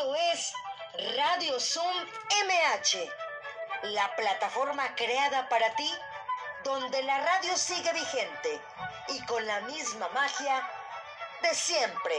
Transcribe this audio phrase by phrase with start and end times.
[0.00, 0.54] Es
[1.14, 1.94] Radio Zoom
[2.46, 3.06] MH,
[3.92, 5.90] la plataforma creada para ti
[6.64, 8.60] donde la radio sigue vigente
[9.08, 10.66] y con la misma magia
[11.42, 12.14] de siempre.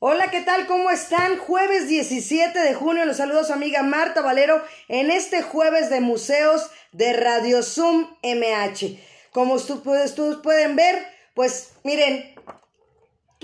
[0.00, 0.66] Hola, ¿qué tal?
[0.66, 1.38] ¿Cómo están?
[1.38, 6.70] Jueves 17 de junio, los saludos a amiga Marta Valero en este jueves de museos
[6.92, 9.00] de Radio Zoom MH.
[9.32, 10.12] Como ustedes
[10.42, 12.33] pueden ver, pues miren,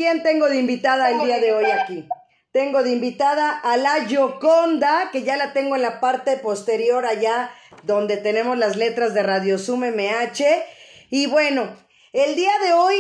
[0.01, 2.09] ¿quién tengo de invitada el día de hoy aquí?
[2.53, 7.53] Tengo de invitada a la Yoconda, que ya la tengo en la parte posterior allá
[7.83, 10.65] donde tenemos las letras de Radio Zoom MH.
[11.11, 11.77] Y bueno,
[12.15, 12.95] el día de hoy,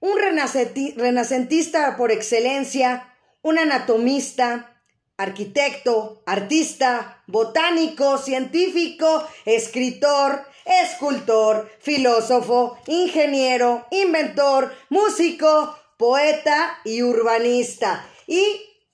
[0.00, 4.82] un renacentista por excelencia, un anatomista,
[5.16, 18.04] arquitecto, artista, botánico, científico, escritor, escultor, filósofo, ingeniero, inventor, músico, poeta y urbanista.
[18.26, 18.42] Y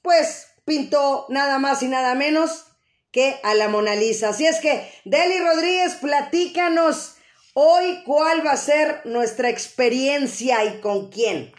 [0.02, 2.66] pues pintó nada más y nada menos
[3.12, 4.30] que a la Mona Lisa.
[4.30, 7.16] Así es que, Deli Rodríguez, platícanos
[7.54, 11.52] hoy cuál va a ser nuestra experiencia y con quién.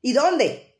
[0.00, 0.78] ¿Y dónde?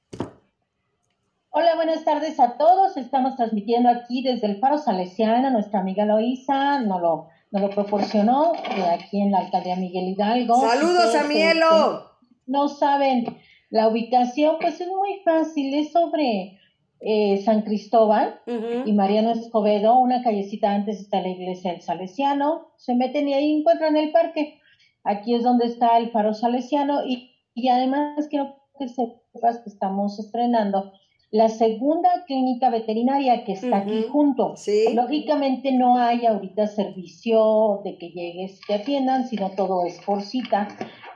[1.50, 2.96] Hola, buenas tardes a todos.
[2.96, 5.50] Estamos transmitiendo aquí desde el Faro Salesiano.
[5.50, 10.60] Nuestra amiga Loisa nos lo, nos lo proporcionó de aquí en la alcaldía Miguel Hidalgo.
[10.60, 12.12] ¡Saludos a Mielo!
[12.46, 13.38] no saben
[13.72, 15.74] la ubicación, pues es muy fácil.
[15.74, 16.58] Es sobre
[17.00, 18.38] eh, San Cristóbal
[18.84, 23.58] y Mariano Escobedo, una callecita antes está la iglesia del Salesiano, se meten y ahí
[23.58, 24.60] encuentran el parque.
[25.04, 30.18] Aquí es donde está el faro salesiano y, y además quiero que sepas que estamos
[30.20, 30.92] estrenando
[31.32, 34.54] la segunda clínica veterinaria que está aquí junto.
[34.92, 40.20] Lógicamente no hay ahorita servicio de que llegues y te atiendan, sino todo es por
[40.20, 40.68] cita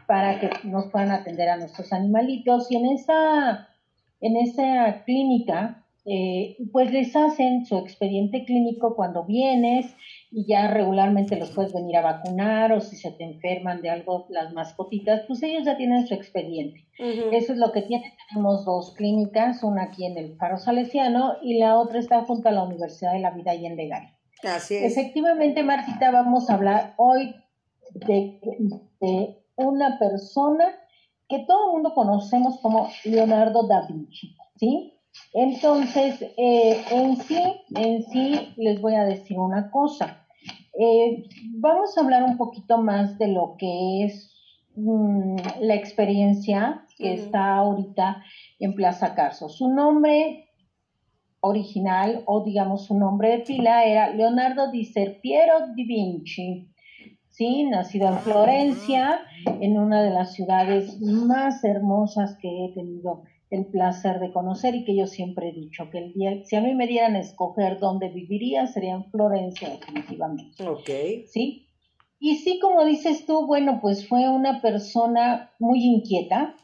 [0.06, 2.70] para que nos puedan atender a nuestros animalitos.
[2.70, 3.68] Y en esa
[4.20, 9.92] en esa clínica, eh, pues les hacen su expediente clínico cuando vienes
[10.30, 14.26] y ya regularmente los puedes venir a vacunar o si se te enferman de algo
[14.30, 16.84] las mascotitas, pues ellos ya tienen su expediente.
[16.98, 18.12] Eso es lo que tienen.
[18.28, 22.52] Tenemos dos clínicas, una aquí en el Faro Salesiano y la otra está junto a
[22.52, 24.14] la Universidad de la Vida y en Legal.
[24.44, 24.96] Así es.
[24.96, 27.34] Efectivamente, Martita, vamos a hablar hoy
[27.94, 28.40] de,
[29.00, 30.66] de una persona
[31.28, 34.92] que todo el mundo conocemos como Leonardo da Vinci, ¿sí?
[35.32, 37.42] Entonces, eh, en sí,
[37.74, 40.26] en sí, les voy a decir una cosa.
[40.78, 41.24] Eh,
[41.58, 44.34] vamos a hablar un poquito más de lo que es
[44.76, 48.22] mm, la experiencia que está ahorita
[48.58, 49.48] en Plaza Carso.
[49.48, 50.50] Su nombre
[51.40, 56.68] original, o digamos su nombre de pila, era Leonardo di Serpiero di Vinci.
[57.36, 57.64] ¿Sí?
[57.64, 59.20] Nacido en Florencia,
[59.60, 64.84] en una de las ciudades más hermosas que he tenido el placer de conocer y
[64.84, 67.78] que yo siempre he dicho que el día, si a mí me dieran a escoger
[67.78, 70.66] dónde viviría, sería en Florencia definitivamente.
[70.66, 70.90] Ok.
[71.26, 71.68] ¿Sí?
[72.18, 76.56] Y sí, como dices tú, bueno, pues fue una persona muy inquieta,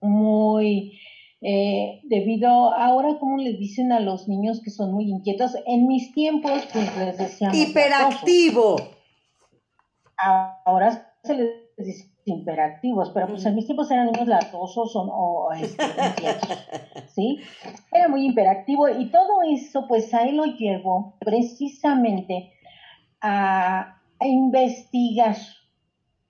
[0.00, 0.98] muy...
[1.40, 6.12] Eh, debido ahora, como les dicen a los niños que son muy inquietos, en mis
[6.12, 7.56] tiempos, pues les decíamos...
[7.56, 8.97] Hiperactivo
[10.18, 15.52] ahora se les dice imperativos, pero pues en mis tiempos eran niños latosos o, o
[15.52, 15.84] este,
[17.14, 17.40] ¿sí?
[17.92, 22.52] Era muy imperativo y todo eso pues ahí lo llevó precisamente
[23.20, 25.36] a, investigar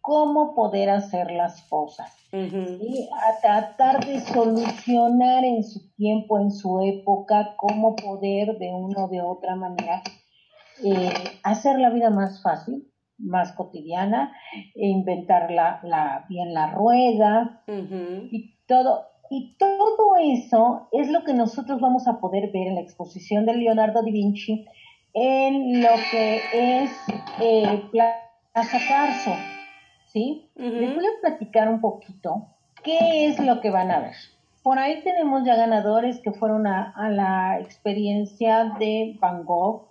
[0.02, 7.54] cómo poder hacer las cosas, a tratar de solucionar en su tiempo, en su época,
[7.56, 10.02] cómo poder de una o de otra manera
[10.84, 11.10] eh,
[11.42, 12.86] hacer la vida más fácil,
[13.18, 14.32] más cotidiana,
[14.74, 19.06] e inventar la, la, bien la rueda y todo.
[19.30, 23.54] Y todo eso es lo que nosotros vamos a poder ver en la exposición de
[23.54, 24.64] Leonardo da Vinci
[25.12, 26.90] en lo que es
[27.40, 29.32] eh, Plaza Carso.
[30.06, 30.50] ¿sí?
[30.56, 32.46] Les voy a platicar un poquito
[32.82, 34.14] qué es lo que van a ver.
[34.62, 39.88] Por ahí tenemos ya ganadores que fueron a, la experiencia de Van Gogh,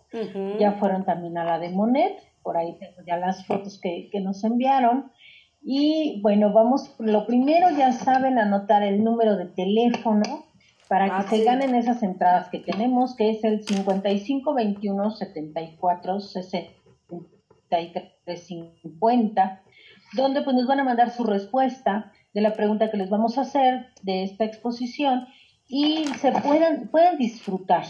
[0.59, 4.41] ya fueron también a la de Monet por ahí tengo ya las fotos que, nos
[4.45, 5.11] enviaron.
[5.61, 10.45] Y bueno, vamos, lo primero ya saben anotar el número de teléfono
[10.87, 16.21] para que ah, se ganen esas entradas que tenemos, que es el 55 21 74
[16.21, 19.63] 63 50,
[20.13, 23.41] donde pues nos van a mandar su respuesta de la pregunta que les vamos a
[23.41, 25.27] hacer de esta exposición
[25.67, 27.83] y se puedan, puedan disfrutar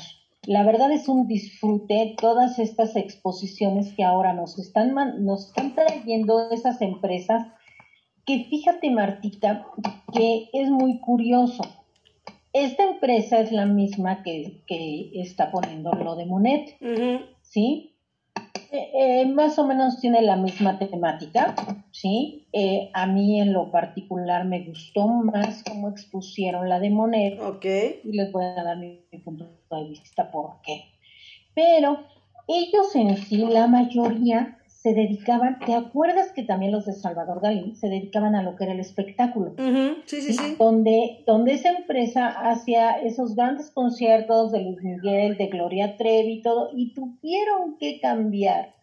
[0.47, 4.95] la verdad es un disfrute todas estas exposiciones que ahora nos están,
[5.25, 7.47] nos están trayendo esas empresas
[8.25, 9.67] que fíjate, Martita,
[10.13, 11.63] que es muy curioso.
[12.53, 14.63] Esta empresa es la misma que,
[15.15, 16.77] está poniendo lo de Monet,
[17.41, 17.96] ¿sí?
[18.71, 21.55] Eh, eh, más o menos tiene la misma temática,
[21.91, 22.47] ¿sí?
[22.51, 27.39] Eh, a mí en lo particular me gustó más cómo expusieron la de Monet.
[27.41, 27.65] Ok.
[28.03, 30.83] Y les voy a dar mi, mi punto de vista por qué.
[31.55, 31.99] Pero
[32.47, 34.56] ellos en sí, la mayoría,
[34.87, 38.63] se dedicaban, ¿te acuerdas que también los de Salvador Dalí se dedicaban a lo que
[38.63, 39.53] era el espectáculo?
[40.05, 40.55] Sí, sí, sí.
[40.57, 46.41] Donde, donde esa empresa hacía esos grandes conciertos de Luis Miguel, de Gloria Trevi y
[46.41, 48.75] todo, y tuvieron que cambiar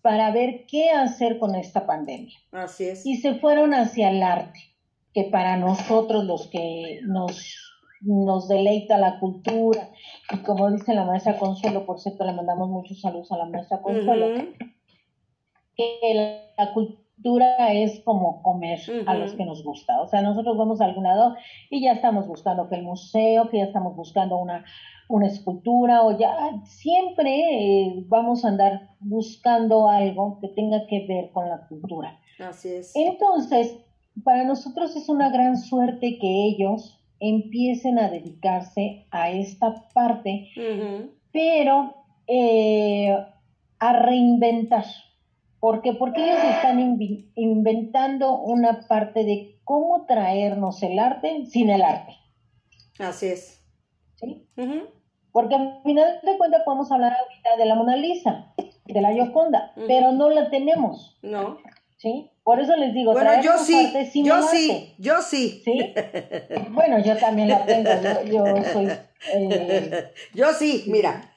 [0.00, 2.34] para ver qué hacer con esta pandemia.
[2.52, 3.04] Así es.
[3.04, 4.58] Y se fueron hacia el arte,
[5.12, 7.60] que para nosotros los que nos
[8.00, 9.88] nos deleita la cultura.
[10.30, 13.80] Y como dice la maestra Consuelo, por cierto, le mandamos muchos saludos a la maestra
[13.80, 14.44] Consuelo,
[15.76, 20.00] que la cultura es como comer a los que nos gusta.
[20.02, 21.36] O sea, nosotros vamos a algún lado
[21.70, 24.64] y ya estamos buscando que el museo, que ya estamos buscando una,
[25.08, 26.34] una escultura o ya
[26.64, 32.18] siempre eh, vamos a andar buscando algo que tenga que ver con la cultura.
[32.38, 32.94] Así es.
[32.94, 33.78] Entonces,
[34.22, 40.48] para nosotros es una gran suerte que ellos empiecen a dedicarse a esta parte,
[41.32, 41.94] pero
[42.26, 43.16] eh,
[43.78, 44.84] a reinventar.
[45.64, 45.94] ¿Por qué?
[45.94, 46.78] Porque ellos están
[47.36, 52.12] inventando una parte de cómo traernos el arte sin el arte.
[52.98, 53.66] Así es.
[54.16, 54.46] ¿Sí?
[55.32, 58.52] Porque al final de cuentas podemos hablar ahorita de la Mona Lisa,
[58.84, 61.16] de la Yoconda, pero no la tenemos.
[61.22, 61.56] No.
[61.96, 62.30] ¿Sí?
[62.42, 63.92] Por eso les digo, bueno, yo sí,
[64.22, 65.94] yo sí, yo sí, sí.
[66.70, 67.90] Bueno, yo también la tengo,
[68.24, 68.90] yo, soy...
[69.32, 71.34] Eh, yo sí, mira.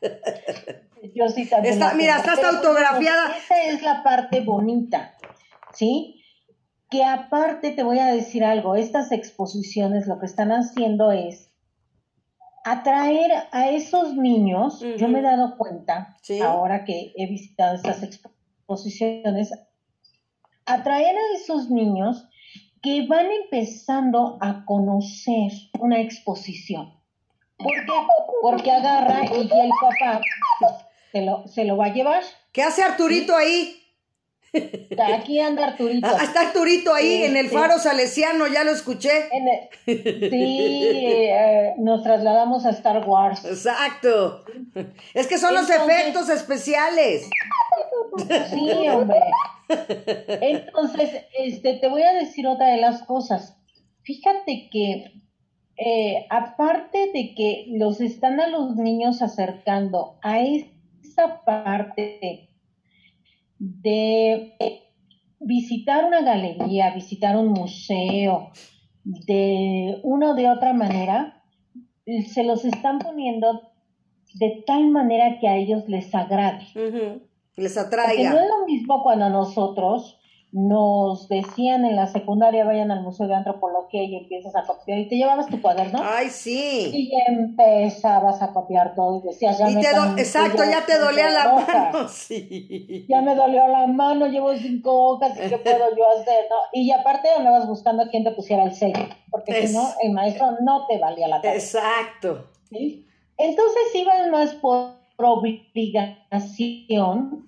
[1.14, 1.76] Yo sí también.
[1.76, 3.38] Está, mira, está hasta autografiada.
[3.38, 5.14] Esa es la parte bonita,
[5.74, 6.22] ¿sí?
[6.90, 11.52] Que aparte te voy a decir algo, estas exposiciones lo que están haciendo es
[12.66, 19.52] atraer a esos niños, yo me he dado cuenta, ahora que he visitado estas exposiciones,
[20.68, 22.28] atraer a esos niños
[22.84, 26.94] que van empezando a conocer una exposición.
[27.58, 27.92] ¿Por qué?
[28.42, 30.22] Porque agarra y el papá
[31.12, 32.24] se lo, se lo va a llevar.
[32.52, 33.82] ¿Qué hace Arturito ahí?
[35.16, 36.08] Aquí anda Arturito.
[36.08, 39.30] Ah, está Arturito ahí en el este, faro salesiano, ya lo escuché.
[39.86, 43.44] sí, eh, nos trasladamos a Star Wars.
[43.46, 44.46] Exacto.
[45.14, 47.30] Es que son los efectos especiales.
[48.50, 49.20] Sí, hombre.
[50.42, 53.58] Entonces, este, te voy a decir otra de las cosas.
[54.04, 55.22] Fíjate que
[55.78, 62.50] eh, aparte de que los están a los niños acercando a esa parte
[63.60, 64.54] de
[65.40, 68.52] visitar una galería, visitar un museo,
[69.04, 71.44] de una o de otra manera,
[72.06, 73.72] se los están poniendo
[74.34, 76.66] de tal manera que a ellos les agrade.
[77.58, 78.32] Les atraiga.
[78.32, 80.18] no es lo mismo cuando nosotros
[80.52, 85.10] nos decían en la secundaria vayan al Museo de Antropología y empiezas a copiar y
[85.10, 86.00] te llevabas tu cuaderno.
[86.02, 86.90] Ay, sí.
[86.94, 89.82] Y empezabas a copiar todo y decías, ya me
[90.22, 92.08] Exacto, ya te dolía la mano.
[92.10, 93.06] Sí.
[93.10, 96.56] Ya me dolió la mano, llevo cinco hojas y qué puedo yo hacer, ¿no?
[96.72, 100.52] Y aparte andabas buscando a quién te pusiera el sello, porque si no, el maestro
[100.62, 101.56] no te valía la pena.
[101.56, 102.50] Exacto.
[102.70, 103.06] ¿Sí?
[103.38, 107.46] Entonces ibas más por obligación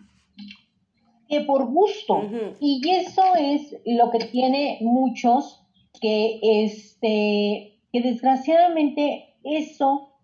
[1.28, 2.24] que por gusto.
[2.60, 5.64] Y eso es lo que tiene muchos
[6.02, 10.16] que, este, que desgraciadamente eso,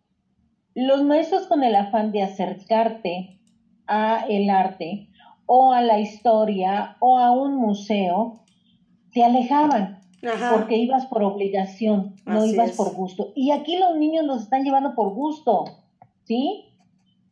[0.74, 3.40] los maestros con el afán de acercarte
[3.88, 5.10] a el arte
[5.46, 8.42] o a la historia o a un museo,
[9.14, 10.02] te alejaban.
[10.52, 13.32] Porque ibas por obligación, no ibas por gusto.
[13.36, 15.66] Y aquí los niños los están llevando por gusto,
[16.24, 16.66] ¿sí?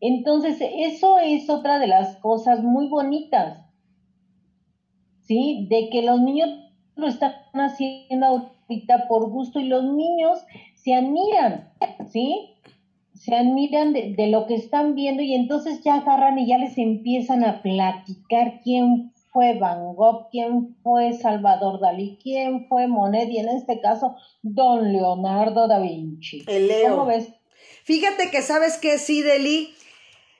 [0.05, 3.63] Entonces, eso es otra de las cosas muy bonitas.
[5.23, 5.67] ¿sí?
[5.69, 6.49] De que los niños
[6.95, 10.39] lo están haciendo ahorita por gusto y los niños
[10.75, 11.71] se admiran,
[12.11, 12.49] ¿sí?
[13.15, 17.43] Se admiran de, lo que están viendo y entonces ya agarran y ya les empiezan
[17.43, 23.49] a platicar quién fue Van Gogh, quién fue Salvador Dalí, quién fue Monet y en
[23.49, 26.43] este caso Don Leonardo da Vinci.
[26.47, 26.91] El Leo.
[26.91, 27.29] ¿Cómo ves?
[27.83, 29.69] Fíjate que sabes que sí, Deli,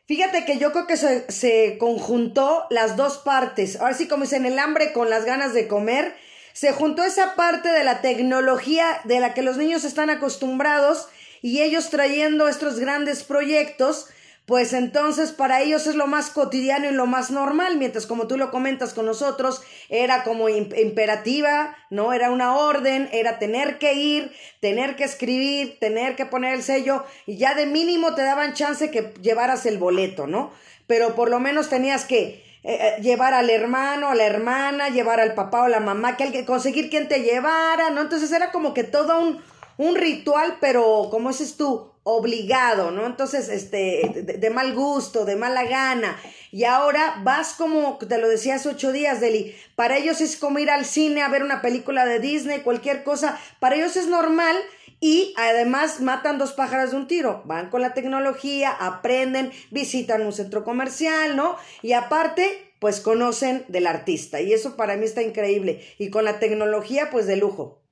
[0.05, 3.79] Fíjate que yo creo que se, conjuntó las dos partes.
[3.79, 6.15] Ahora sí, como dicen, el hambre con las ganas de comer.
[6.51, 11.07] Se juntó esa parte de la tecnología de la que los niños están acostumbrados
[11.41, 14.07] y ellos trayendo estos grandes proyectos
[14.45, 18.38] pues entonces para ellos es lo más cotidiano y lo más normal, mientras como tú
[18.38, 22.12] lo comentas con nosotros, era como imperativa, ¿no?
[22.12, 27.05] Era una orden, era tener que ir, tener que escribir, tener que poner el sello,
[27.25, 30.51] y ya de mínimo te daban chance que llevaras el boleto, ¿no?
[30.88, 35.21] Pero por lo menos tenías que eh, eh, llevar al hermano, a la hermana, llevar
[35.21, 38.01] al papá o la mamá, que conseguir quien te llevara, ¿no?
[38.01, 39.41] Entonces era como que todo un,
[39.77, 43.05] un ritual, pero como dices tú, obligado, ¿no?
[43.05, 46.19] Entonces, este, de, mal gusto, de mala gana.
[46.51, 50.60] Y ahora vas como, te lo decía hace ocho días, Deli, para ellos es como
[50.60, 54.55] ir al cine a ver una película de Disney, cualquier cosa, para ellos es normal
[55.00, 57.41] y además matan dos pájaros de un tiro.
[57.45, 61.57] Van con la tecnología, aprenden, visitan un centro comercial, ¿no?
[61.81, 64.39] Y aparte, pues conocen del artista.
[64.39, 65.81] Y eso para mí está increíble.
[65.98, 67.83] Y con la tecnología, pues de lujo.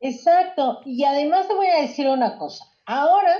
[0.00, 0.80] Exacto.
[0.84, 2.64] Y además te voy a decir una cosa.
[2.86, 3.34] Ahora,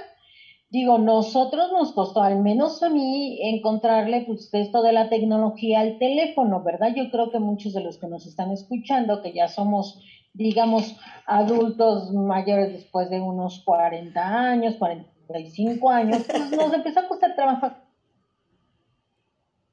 [0.70, 5.98] digo, nosotros nos costó, al menos a mí, encontrarle pues esto de la tecnología al
[5.98, 6.92] teléfono, ¿verdad?
[6.94, 9.98] Yo creo que muchos de los que nos están escuchando, que ya somos
[10.32, 17.34] digamos, adultos mayores después de unos 40 años, 45 años, pues nos empezó a costar
[17.34, 17.72] trabajo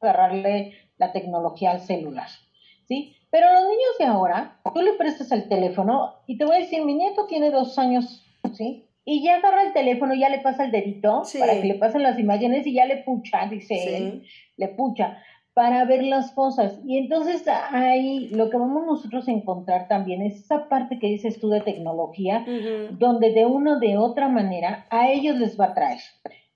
[0.02, 2.28] agarrarle la tecnología al celular,
[2.88, 3.17] ¿sí?
[3.30, 6.84] Pero los niños de ahora, tú le prestas el teléfono y te voy a decir,
[6.84, 8.86] mi nieto tiene dos años, ¿sí?
[9.04, 12.20] Y ya agarra el teléfono, ya le pasa el dedito para que le pasen las
[12.20, 14.24] imágenes y ya le pucha, dice él,
[14.58, 15.18] le pucha
[15.58, 16.80] para ver las cosas.
[16.86, 21.40] Y entonces ahí lo que vamos nosotros a encontrar también es esa parte que dices
[21.40, 22.46] tú de tecnología,
[22.92, 26.00] donde de una o de otra manera a ellos les va a traer.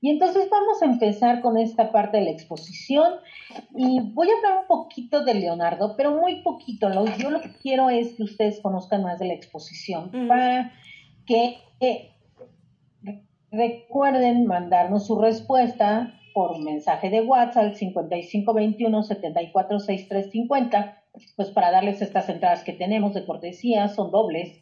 [0.01, 3.13] Y entonces vamos a empezar con esta parte de la exposición
[3.75, 6.89] y voy a hablar un poquito de Leonardo, pero muy poquito.
[6.89, 10.74] Lo, yo lo que quiero es que ustedes conozcan más de la exposición para
[11.27, 12.10] que eh,
[13.51, 21.03] recuerden mandarnos su respuesta por mensaje de WhatsApp al 5521 746350,
[21.36, 24.62] pues para darles estas entradas que tenemos de cortesía, son dobles,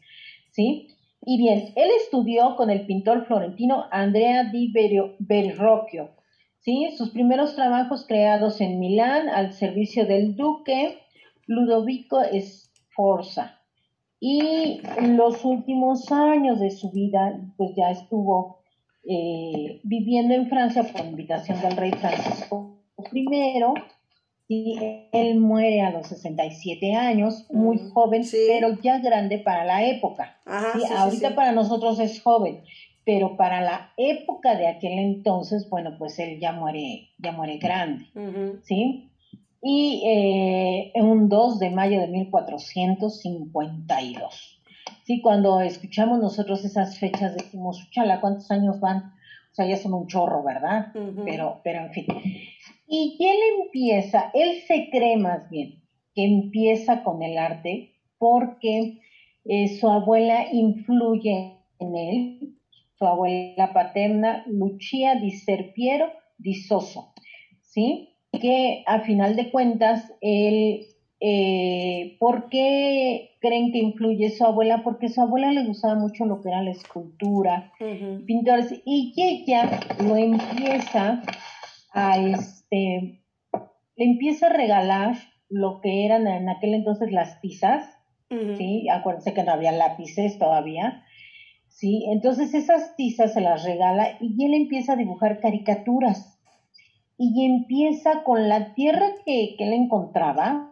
[0.51, 0.89] ¿sí?
[1.21, 4.73] Y bien, él estudió con el pintor florentino Andrea di
[5.19, 6.11] Verrocchio,
[6.59, 6.93] ¿sí?
[6.97, 10.97] Sus primeros trabajos creados en Milán al servicio del duque
[11.45, 13.59] Ludovico Sforza.
[14.19, 18.59] Y los últimos años de su vida, pues ya estuvo
[19.07, 22.79] eh, viviendo en Francia por invitación del rey Francisco
[23.13, 23.25] I.
[24.51, 24.79] Y
[25.11, 30.39] él muere a los 67 años, muy mm, joven, pero ya grande para la época.
[30.97, 32.63] ahorita para nosotros es joven,
[33.05, 38.07] pero para la época de aquel entonces, bueno, pues él ya muere, ya muere grande,
[38.63, 39.11] ¿sí?
[39.61, 44.63] Y eh, un 2 de mayo de 1452.
[45.03, 49.13] Sí, cuando escuchamos nosotros esas fechas decimos, chala, ¿cuántos años van?
[49.51, 50.87] O sea, ya son un chorro, ¿verdad?
[51.23, 52.07] Pero, pero en fin.
[52.89, 55.75] Y él empieza, él se cree más bien
[56.15, 58.99] que empieza con el arte porque
[59.45, 62.55] eh, su abuela influye en él,
[62.97, 67.13] su abuela paterna, Lucia di Serpiero di Soso,
[67.61, 68.09] ¿sí?
[68.31, 70.87] Que a final de cuentas él
[71.21, 74.83] eh, ¿Por qué creen que influye su abuela?
[74.83, 77.73] Porque su abuela le gustaba mucho lo que era la escultura,
[78.25, 81.21] pintores, y ella lo empieza
[81.91, 83.21] a, este,
[83.95, 85.17] le empieza a regalar
[85.49, 87.85] lo que eran en aquel entonces las tizas,
[88.29, 88.87] ¿sí?
[88.89, 91.03] Acuérdense que no había lápices todavía,
[91.67, 92.05] ¿sí?
[92.09, 96.39] Entonces esas tizas se las regala y él empieza a dibujar caricaturas
[97.17, 100.71] y empieza con la tierra que, que él encontraba,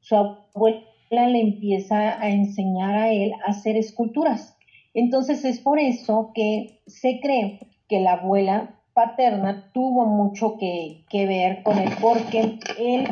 [0.00, 4.56] su abuela le empieza a enseñar a él a hacer esculturas.
[4.94, 11.62] Entonces es por eso que se cree que la abuela paterna tuvo mucho que, ver
[11.62, 13.08] con él, porque él,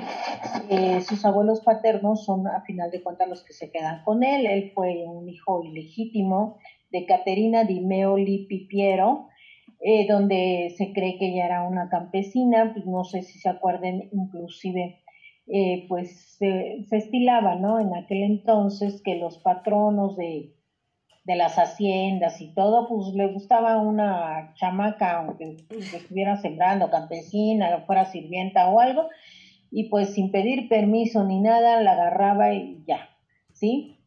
[0.68, 4.46] eh, sus abuelos paternos son a final de cuentas los que se quedan con él.
[4.46, 6.58] Él fue un hijo ilegítimo
[6.90, 9.28] de Caterina di Meoli Pipiero,
[9.80, 14.10] eh, donde se cree que ella era una campesina, pues no sé si se acuerden,
[14.12, 15.00] inclusive
[15.46, 17.80] eh, pues se estilaba, ¿no?
[17.80, 20.16] En aquel entonces que los patronos
[21.30, 28.04] de, las haciendas y todo, pues le gustaba una chamaca, aunque estuviera sembrando, campesina, fuera
[28.04, 29.08] sirvienta o algo,
[29.70, 33.08] y pues sin pedir permiso ni nada, la agarraba y ya,
[33.52, 33.98] ¿sí?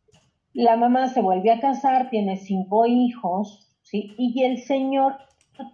[0.53, 4.13] La mamá se vuelve a casar, tiene cinco hijos, ¿sí?
[4.18, 5.18] Y el señor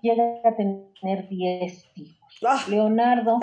[0.01, 2.39] llega a tener diez hijos.
[2.45, 2.63] Ah.
[2.69, 3.39] Leonardo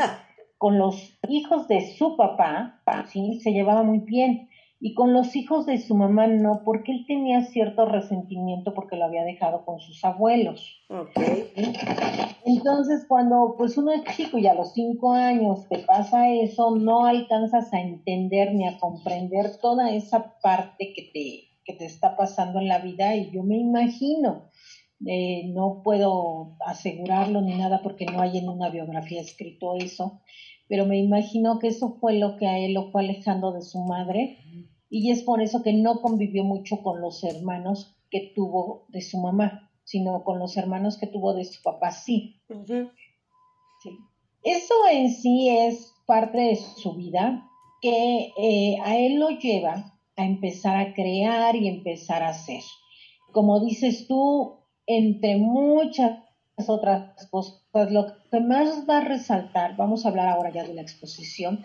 [0.58, 3.40] con los hijos de su papá, ¿sí?
[3.40, 4.48] Se llevaba muy bien.
[4.78, 9.06] Y con los hijos de su mamá no, porque él tenía cierto resentimiento porque lo
[9.06, 10.84] había dejado con sus abuelos.
[10.88, 11.50] Okay.
[12.44, 17.06] Entonces, cuando pues uno es chico y a los cinco años te pasa eso, no
[17.06, 22.60] alcanzas a entender ni a comprender toda esa parte que te, que te está pasando
[22.60, 24.50] en la vida y yo me imagino,
[25.06, 30.20] eh, no puedo asegurarlo ni nada porque no hay en una biografía escrito eso,
[30.68, 33.78] pero me imagino que eso fue lo que a él lo fue alejando de su
[33.80, 34.38] madre
[34.88, 39.18] y es por eso que no convivió mucho con los hermanos que tuvo de su
[39.18, 42.40] mamá, sino con los hermanos que tuvo de su papá, sí.
[43.82, 43.90] sí.
[44.42, 47.48] Eso en sí es parte de su vida
[47.80, 52.62] que eh, a él lo lleva a empezar a crear y empezar a hacer.
[53.32, 56.25] Como dices tú, entre muchas
[56.68, 57.60] otras cosas,
[57.90, 61.62] lo que más va a resaltar, vamos a hablar ahora ya de la exposición,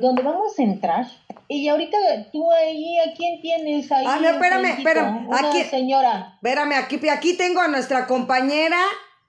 [0.00, 1.06] donde vamos a entrar,
[1.46, 1.96] y ahorita
[2.32, 4.04] tú ahí, ¿a quién tienes ahí?
[4.06, 6.32] Ah, no, espérame, espérame, aquí, señora.
[6.34, 8.78] Espérame, aquí, aquí tengo a nuestra compañera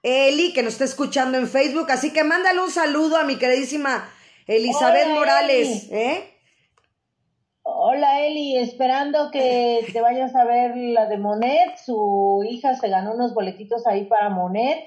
[0.02, 4.08] Eli, que nos está escuchando en Facebook, así que mándale un saludo a mi queridísima
[4.46, 6.30] Elizabeth Morales, ¿eh?
[7.62, 11.78] Hola Eli, esperando que te vayas a ver la de Monet.
[11.82, 14.84] Su hija se ganó unos boletitos ahí para Monet.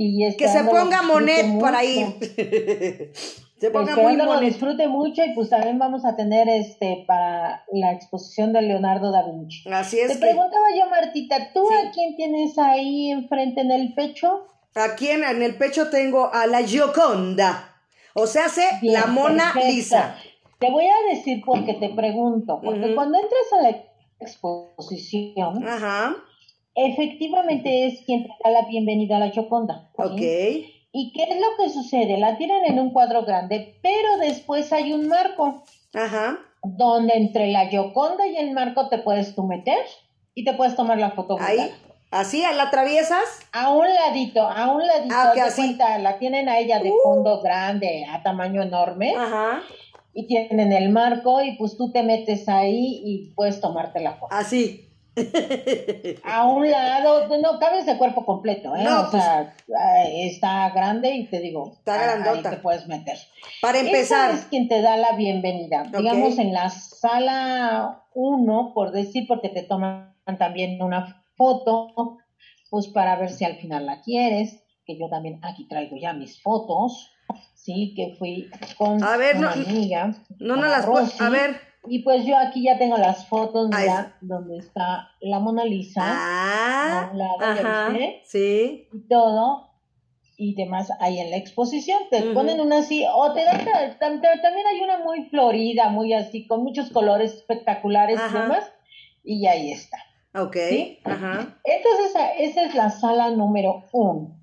[0.00, 2.06] Y que se ponga Monet para ir.
[3.58, 4.48] se ponga muy Monet.
[4.48, 9.24] disfrute mucho y pues también vamos a tener este para la exposición de Leonardo da
[9.24, 9.68] Vinci.
[9.68, 10.12] Así es.
[10.12, 14.46] Te preguntaba yo, Martita, ¿tú a quién tienes ahí enfrente en el pecho?
[14.76, 17.74] Aquí en, en el pecho tengo a la Gioconda.
[18.14, 20.14] O sea, hace la Mona Lisa.
[20.60, 23.84] Te voy a decir por qué te pregunto, porque cuando entras a la
[24.20, 25.64] exposición,
[26.86, 29.90] efectivamente es quien te da la bienvenida a la Choconda.
[29.96, 30.20] Ok.
[30.20, 32.18] ¿Y qué es lo que sucede?
[32.18, 35.62] La tienen en un cuadro grande, pero después hay un marco.
[35.94, 36.38] Ajá.
[36.62, 39.84] Donde entre la Yoconda y el marco te puedes tú meter
[40.34, 41.36] y te puedes tomar la foto.
[41.40, 41.70] Ahí.
[42.10, 42.40] ¿Así?
[42.40, 43.40] ¿La atraviesas?
[43.52, 45.14] A un ladito, a un ladito.
[45.14, 45.76] Ah, así.
[45.76, 46.96] la tienen a ella de uh.
[47.02, 49.14] fondo grande, a tamaño enorme.
[49.14, 49.62] Ajá
[50.18, 54.34] y tienen el marco y pues tú te metes ahí y puedes tomarte la foto.
[54.34, 54.87] Así.
[56.24, 58.86] A un lado, no cabes de cuerpo completo, ¿eh?
[58.86, 59.54] o pues sea,
[60.12, 62.50] está grande y te digo, está grandota.
[62.50, 63.18] Ahí te puedes meter.
[63.60, 64.30] Para empezar.
[64.30, 65.84] Esa es quien te da la bienvenida.
[65.84, 72.18] Digamos en la sala 1, por decir, porque te toman también una foto,
[72.70, 76.40] pues para ver si al final la quieres, que yo también aquí traigo ya mis
[76.42, 77.10] fotos
[77.68, 80.14] sí, que fui con a ver, una amiga.
[80.38, 81.60] No, no las puedo, a ver.
[81.86, 86.02] Y pues yo aquí ya tengo las fotos, mira, donde está la Mona Lisa.
[86.04, 87.10] Ah,
[87.40, 87.92] ajá,
[88.24, 88.88] sí.
[88.92, 89.70] Y todo,
[90.36, 91.98] y demás ahí en la exposición.
[92.10, 93.64] Te ponen una así, o te dan,
[93.98, 98.70] también hay una muy florida, muy así, con muchos colores espectaculares y demás,
[99.24, 99.98] y ahí está.
[100.34, 100.56] Ok,
[101.04, 101.58] ajá.
[101.64, 104.38] Entonces, esa es la sala número uno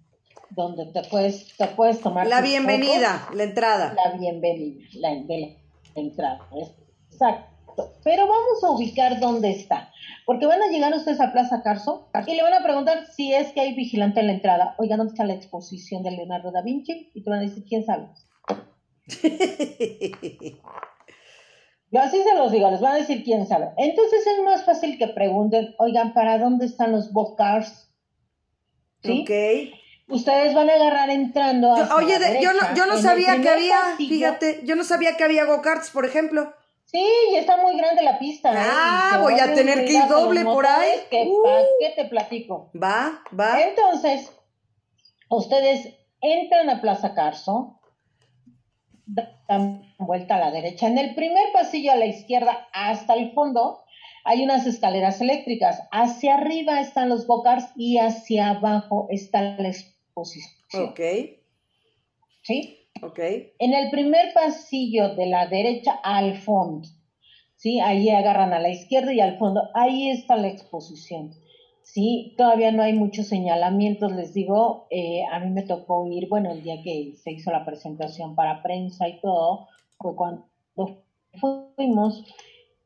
[0.50, 2.28] donde te puedes, te puedes tomar.
[2.28, 3.94] La bienvenida, la entrada.
[3.94, 5.12] La bienvenida, la,
[5.96, 6.40] entrada.
[7.16, 7.94] Exacto.
[8.04, 9.92] Pero vamos a ubicar dónde está.
[10.26, 13.52] Porque van a llegar ustedes a Plaza Carso y le van a preguntar si es
[13.52, 14.76] que hay vigilante en la entrada.
[14.78, 17.12] Oiga, ¿dónde está la exposición de Leonardo da Vinci?
[17.14, 18.08] Y te van a decir, ¿quién sabe?
[21.92, 23.70] Yo así se los digo, les van a decir quién sabe.
[23.78, 27.94] Entonces es más fácil que pregunten, oigan, ¿para dónde están los bocars?
[29.04, 29.22] ¿Sí?
[29.22, 29.30] Ok
[30.08, 31.74] ustedes van a agarrar entrando.
[31.96, 35.90] oye, yo no, yo no sabía que había, fíjate, yo no sabía que había go-karts,
[35.92, 36.54] por ejemplo.
[36.96, 38.54] Sí, y está muy grande la pista.
[38.54, 38.58] ¿eh?
[38.58, 40.92] Ah, voy a tener que ir doble por ahí.
[41.10, 41.30] Que,
[41.82, 42.72] qué te platico?
[42.74, 43.62] Va, va.
[43.62, 44.32] Entonces,
[45.30, 47.82] ustedes entran a Plaza Carso,
[49.06, 50.88] dan vuelta a la derecha.
[50.88, 53.84] En el primer pasillo a la izquierda hasta el fondo
[54.24, 55.82] hay unas escaleras eléctricas.
[55.92, 59.74] Hacia arriba están los bocars y hacia abajo está la
[60.14, 60.90] posición.
[60.92, 61.02] Ok.
[62.44, 62.85] ¿Sí?
[63.02, 63.20] Ok.
[63.60, 66.88] En el primer pasillo de la derecha al fondo,
[67.56, 67.80] ¿sí?
[67.80, 71.32] Ahí agarran a la izquierda y al fondo, ahí está la exposición.
[71.84, 76.52] Sí, todavía no hay muchos señalamientos, les digo, eh, a mí me tocó ir, bueno,
[76.52, 79.68] el día que se hizo la presentación para prensa y todo,
[80.00, 80.48] fue cuando
[81.76, 82.24] fuimos,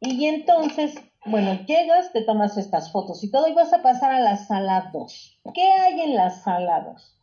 [0.02, 0.95] y entonces,
[1.26, 4.89] bueno, llegas, te tomas estas fotos y todo, y vas a pasar a la sala
[4.93, 5.39] 2.
[5.54, 7.18] ¿Qué hay en la sala 2?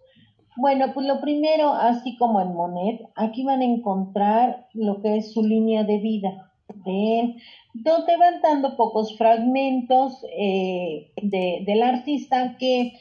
[0.57, 5.33] Bueno, pues lo primero, así como en Monet, aquí van a encontrar lo que es
[5.33, 6.53] su línea de vida.
[6.85, 7.37] De
[7.75, 12.95] donde van dando pocos fragmentos eh, de, del artista que,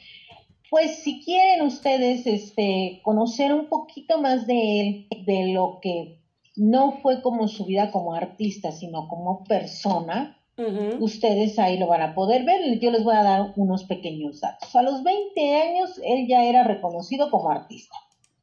[0.70, 6.20] pues si quieren ustedes este, conocer un poquito más de él, de lo que
[6.56, 10.38] no fue como su vida como artista, sino como persona,
[11.00, 12.78] ustedes ahí lo van a poder ver.
[12.80, 14.74] Yo les voy a dar unos pequeños datos.
[14.74, 17.96] A los 20 años él ya era reconocido como artista.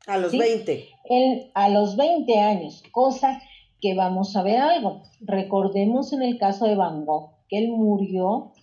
[0.05, 0.87] A los 20.
[1.05, 3.41] Él, a los 20 años, cosa
[3.81, 5.03] que vamos a ver algo.
[5.21, 8.53] Recordemos en el caso de Van Gogh, que él murió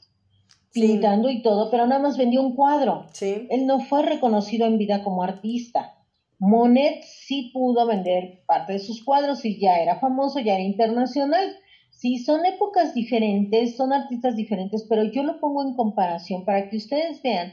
[0.72, 3.06] pintando y todo, pero nada más vendió un cuadro.
[3.12, 3.46] Sí.
[3.50, 5.94] Él no fue reconocido en vida como artista.
[6.38, 11.54] Monet sí pudo vender parte de sus cuadros y ya era famoso, ya era internacional.
[12.00, 16.78] Sí, son épocas diferentes, son artistas diferentes, pero yo lo pongo en comparación para que
[16.78, 17.52] ustedes vean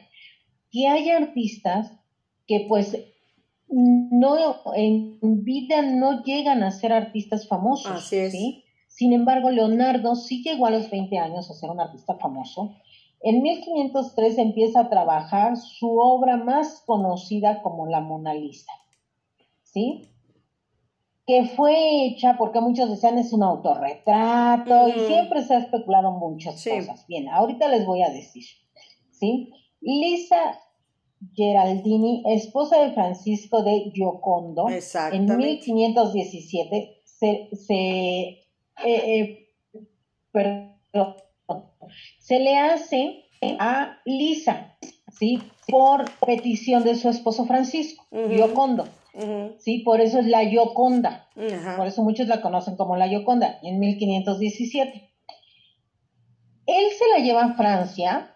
[0.71, 1.91] que hay artistas
[2.47, 2.97] que pues
[3.67, 4.37] no
[4.73, 7.91] en vida no llegan a ser artistas famosos.
[7.91, 8.31] Así es.
[8.31, 8.63] ¿sí?
[8.87, 12.73] Sin embargo, Leonardo sí llegó a los 20 años a ser un artista famoso.
[13.19, 18.71] En 1503 empieza a trabajar su obra más conocida como la Mona Lisa.
[19.63, 20.07] ¿Sí?
[21.27, 26.63] Que fue hecha porque muchos decían es un autorretrato y siempre se ha especulado muchas
[26.63, 27.05] cosas.
[27.05, 28.45] Bien, ahorita les voy a decir,
[29.11, 29.51] ¿sí?
[29.81, 30.57] Lisa
[31.35, 38.47] Geraldini, esposa de Francisco de Giocondo, en 1517 se, se, eh,
[38.85, 39.49] eh,
[42.19, 43.25] se le hace
[43.59, 44.77] a Lisa,
[45.11, 45.41] ¿sí?
[45.67, 48.87] Por petición de su esposo Francisco, Giocondo.
[49.59, 51.27] Sí, por eso es la Yoconda.
[51.75, 55.09] Por eso muchos la conocen como la Yoconda, en 1517.
[56.67, 58.35] Él se la lleva a Francia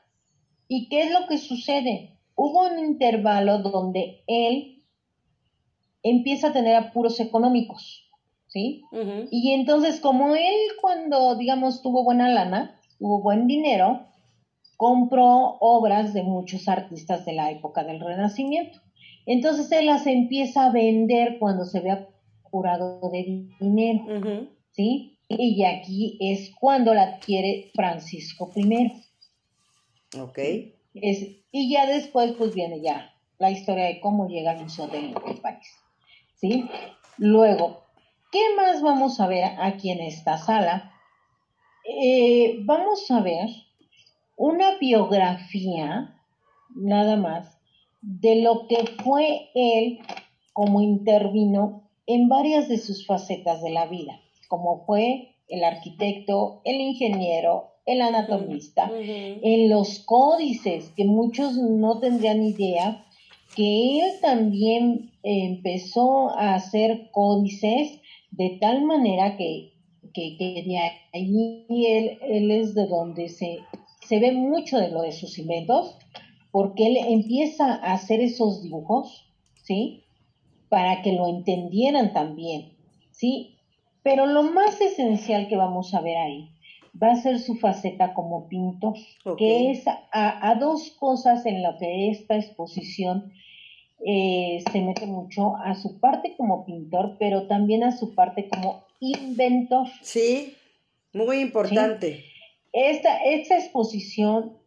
[0.67, 2.17] y ¿qué es lo que sucede?
[2.35, 4.83] Hubo un intervalo donde él
[6.01, 8.09] empieza a tener apuros económicos,
[8.47, 8.83] ¿sí?
[9.29, 14.07] Y entonces como él cuando, digamos, tuvo buena lana, tuvo buen dinero,
[14.77, 18.79] compró obras de muchos artistas de la época del Renacimiento.
[19.25, 25.17] Entonces él las empieza a vender cuando se ve apurado de dinero, ¿sí?
[25.29, 28.91] Y aquí es cuando la adquiere Francisco I.
[30.19, 30.39] Ok.
[30.93, 35.67] y ya después pues viene ya la historia de cómo llega al Museo del, París,
[36.35, 36.69] ¿sí?
[37.17, 37.85] Luego,
[38.31, 40.93] ¿qué más vamos a ver aquí en esta sala?
[41.85, 43.49] Eh, vamos a ver
[44.35, 46.19] una biografía,
[46.75, 47.60] nada más,
[48.01, 49.99] de lo que fue él
[50.53, 56.81] como intervino en varias de sus facetas de la vida, como fue el arquitecto, el
[56.81, 63.05] ingeniero, el anatomista, en los códices, que muchos no tendrían idea,
[63.55, 67.99] que él también empezó a hacer códices
[68.31, 69.73] de tal manera que,
[70.13, 70.77] que, de
[71.13, 73.59] ahí él, él es de donde se,
[74.07, 75.97] se ve mucho de lo de sus inventos,
[76.51, 79.25] porque él empieza a hacer esos dibujos,
[79.63, 80.03] ¿sí?
[80.69, 82.73] Para que lo entendieran también,
[83.11, 83.55] ¿sí?
[84.03, 86.49] Pero lo más esencial que vamos a ver ahí
[87.01, 88.95] va a ser su faceta como pintor,
[89.37, 93.31] que es a, dos cosas en lo que esta exposición
[94.05, 98.83] eh, se mete mucho, a su parte como pintor, pero también a su parte como
[98.99, 99.87] inventor.
[100.01, 100.55] Sí,
[101.13, 102.25] muy importante.
[102.73, 104.57] Esta, esta exposición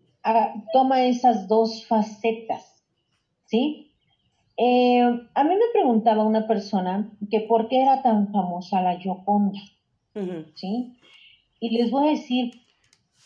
[0.72, 2.82] toma esas dos facetas,
[3.46, 3.92] ¿sí?
[4.56, 5.02] Eh,
[5.34, 9.58] a mí me preguntaba una persona que por qué era tan famosa la Gioconda,
[10.54, 10.96] ¿sí?
[11.60, 12.52] Y les voy a decir,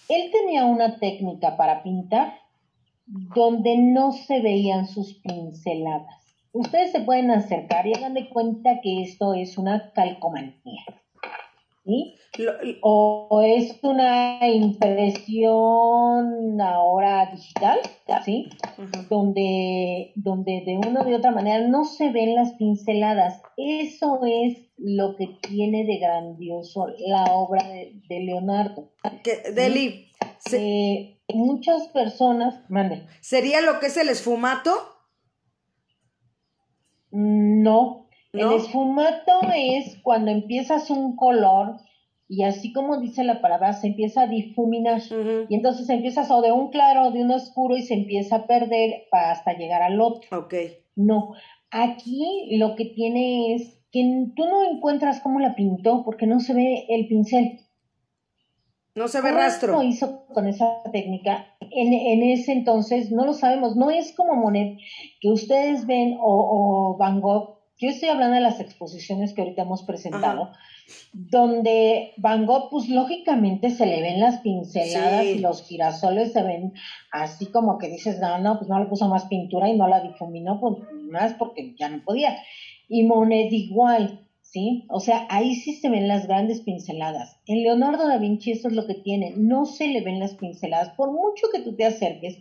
[0.09, 2.35] él tenía una técnica para pintar
[3.07, 6.15] donde no se veían sus pinceladas.
[6.53, 10.83] Ustedes se pueden acercar y hagan de cuenta que esto es una calcomanía.
[11.89, 12.15] ¿Sí?
[12.83, 15.51] o es una impresión
[16.61, 17.79] ahora digital,
[18.25, 18.51] ¿sí?
[19.09, 23.43] donde, donde de una o de otra manera no se ven las pinceladas.
[23.57, 28.93] Eso es lo que tiene de grandioso la obra de, Leonardo.
[29.55, 30.09] Deli,
[30.53, 33.07] eh, muchas personas, mande.
[33.21, 34.71] ¿Sería lo que es el esfumato?
[37.11, 41.77] No, el esfumato es cuando empiezas un color
[42.29, 45.01] y así como dice la palabra, se empieza a difuminar.
[45.49, 48.47] Y entonces empiezas o de un claro o de un oscuro y se empieza a
[48.47, 50.39] perder hasta llegar al otro.
[50.39, 50.55] Ok.
[50.95, 51.33] No,
[51.71, 54.03] aquí lo que tiene es que
[54.37, 57.61] tú no encuentras cómo la pintó porque no se ve el pincel.
[58.95, 59.73] No se ve rastro.
[59.73, 61.47] ¿Cómo hizo con esa técnica?
[61.71, 63.75] En, en, ese entonces no lo sabemos.
[63.77, 64.79] No es como Monet
[65.21, 69.63] que ustedes ven o, o Van Gogh yo estoy hablando de las exposiciones que ahorita
[69.63, 70.51] hemos presentado,
[71.13, 76.73] donde Van Gogh, pues lógicamente se le ven las pinceladas y los girasoles se ven
[77.13, 80.01] así como que dices, no, no, pues no le puso más pintura y no la
[80.01, 80.77] difuminó, pues
[81.11, 82.37] más porque ya no podía.
[82.89, 84.85] Y Monet igual, ¿sí?
[84.89, 87.41] O sea, ahí sí se ven las grandes pinceladas.
[87.47, 90.91] En Leonardo da Vinci eso es lo que tiene, no se le ven las pinceladas.
[90.97, 92.39] Por mucho que tú te acerques,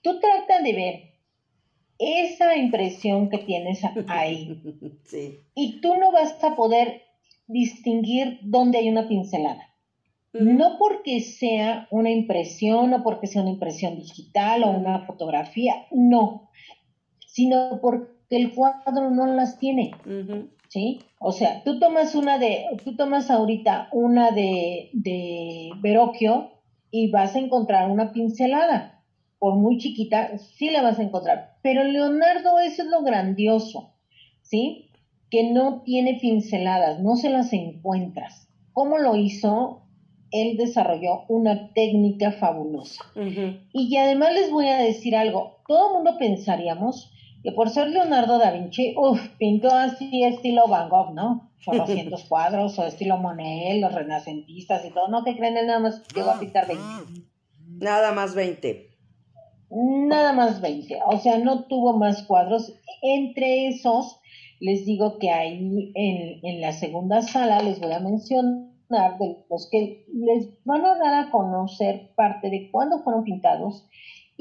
[0.00, 1.09] tú trata de ver
[2.00, 4.60] esa impresión que tienes ahí.
[5.04, 5.40] Sí.
[5.54, 7.02] Y tú no vas a poder
[7.46, 9.66] distinguir dónde hay una pincelada.
[10.32, 16.48] No porque sea una impresión o porque sea una impresión digital o una fotografía, no,
[17.26, 19.90] sino porque el cuadro no las tiene.
[20.68, 21.00] ¿Sí?
[21.18, 26.52] O sea, tú tomas una de, tú tomas ahorita una de, de Verocchio
[26.92, 28.99] y vas a encontrar una pincelada.
[29.40, 31.56] Por muy chiquita, sí la vas a encontrar.
[31.62, 33.94] Pero Leonardo, eso es lo grandioso,
[34.42, 34.90] ¿sí?
[35.30, 38.48] Que no tiene pinceladas, no se las encuentras.
[38.72, 39.82] ¿Cómo lo hizo?
[40.30, 43.02] Él desarrolló una técnica fabulosa.
[43.72, 47.10] Y además les voy a decir algo, todo el mundo pensaríamos
[47.42, 51.50] que por ser Leonardo da Vinci, uff, pintó así estilo Van Gogh, ¿no?
[51.64, 51.76] Por
[52.28, 55.24] cuadros, o estilo Monet, los renacentistas y todo, ¿no?
[55.24, 55.56] que creen?
[55.56, 56.84] Él nada más llegó a pintar 20.
[57.78, 58.89] Nada más 20.
[59.70, 60.98] Nada más 20.
[61.06, 62.74] O sea, no tuvo más cuadros.
[63.02, 64.20] Entre esos,
[64.58, 69.68] les digo que ahí en, en la segunda sala les voy a mencionar de los
[69.70, 73.86] que les van a dar a conocer parte de cuándo fueron pintados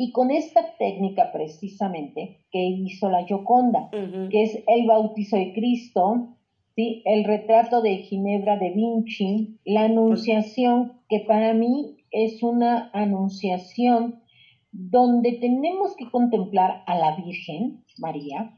[0.01, 6.37] y con esta técnica precisamente que hizo la Gioconda, que es el bautizo de Cristo,
[6.73, 7.01] ¿sí?
[7.03, 14.21] el retrato de Ginebra de Vinci, la anunciación, que para mí es una anunciación
[14.71, 18.55] donde tenemos que contemplar a la Virgen María,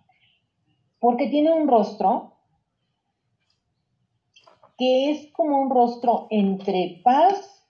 [1.00, 2.38] porque tiene un rostro
[4.78, 7.68] que es como un rostro entre paz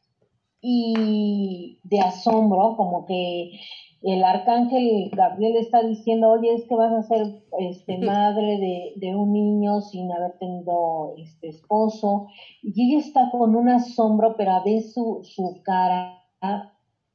[0.61, 3.59] y de asombro, como que
[4.03, 9.33] el arcángel Gabriel está diciendo, oye, es que vas a ser este, madre de, un
[9.33, 12.27] niño sin haber tenido este esposo,
[12.63, 16.23] y ella está con un asombro, pero a veces su, su cara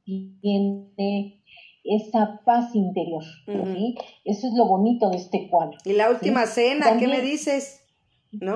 [0.07, 1.43] tiene
[1.85, 3.23] esa paz interior,
[4.25, 5.77] Eso es lo bonito de este cuadro.
[5.85, 7.83] Y la última cena, ¿qué me dices?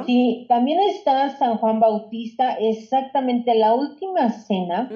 [0.07, 4.91] Sí, también está San Juan Bautista, exactamente la última cena,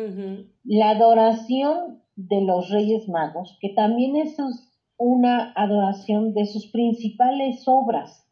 [0.64, 4.36] la adoración de los Reyes Magos, que también es
[4.96, 8.28] una adoración de sus principales obras.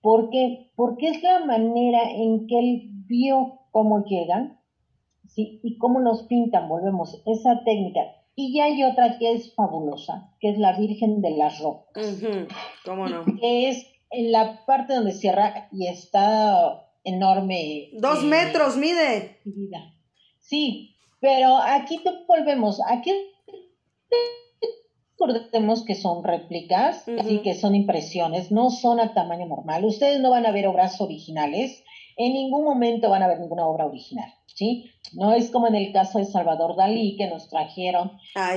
[0.00, 0.72] ¿Por qué?
[0.74, 4.58] Porque es la manera en que él vio cómo llegan
[5.34, 5.60] ¿sí?
[5.62, 8.00] y cómo nos pintan, volvemos, esa técnica.
[8.34, 12.22] Y ya hay otra que es fabulosa, que es la Virgen de las Rocas.
[12.84, 13.24] ¿Cómo no?
[13.40, 17.90] Que es en la parte donde cierra y está enorme.
[17.94, 19.38] Dos eh, metros mide.
[20.38, 23.12] Sí, pero aquí te volvemos, aquí
[25.28, 29.84] recordemos que son réplicas, y que son impresiones, no son a tamaño normal.
[29.84, 31.84] Ustedes no van a ver obras originales,
[32.16, 34.30] en ningún momento van a ver ninguna obra original,
[34.62, 34.90] ¿sí?
[35.14, 38.12] No es como en el caso de Salvador Dalí, que nos trajeron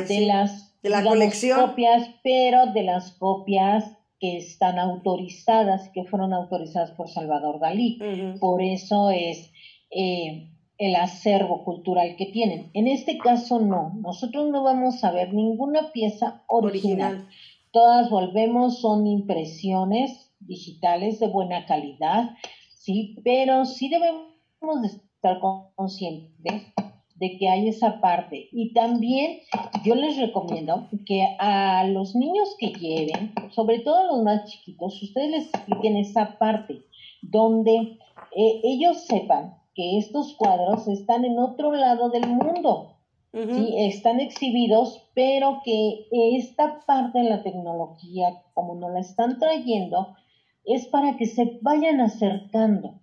[0.08, 1.60] de las de la colección.
[1.60, 8.00] copias, pero de las copias que están autorizadas, que fueron autorizadas por Salvador Dalí.
[8.40, 9.52] Por eso es
[9.90, 12.70] eh, el acervo cultural que tienen.
[12.74, 17.28] En este caso no, nosotros no vamos a ver ninguna pieza original.
[17.72, 22.30] Todas volvemos, son impresiones digitales de buena calidad,
[22.78, 25.40] sí, pero sí debemos de estar
[25.76, 26.74] conscientes
[27.16, 28.50] de que hay esa parte.
[28.52, 29.40] Y también
[29.84, 35.02] yo les recomiendo que a los niños que lleven, sobre todo a los más chiquitos,
[35.02, 36.84] ustedes les expliquen esa parte
[37.22, 37.98] donde
[38.36, 42.92] eh, ellos sepan que estos cuadros están en otro lado del mundo.
[43.34, 43.76] ¿sí?
[43.78, 46.08] Están exhibidos, pero que
[46.38, 50.16] esta parte de la tecnología, como nos la están trayendo,
[50.64, 53.02] es para que se vayan acercando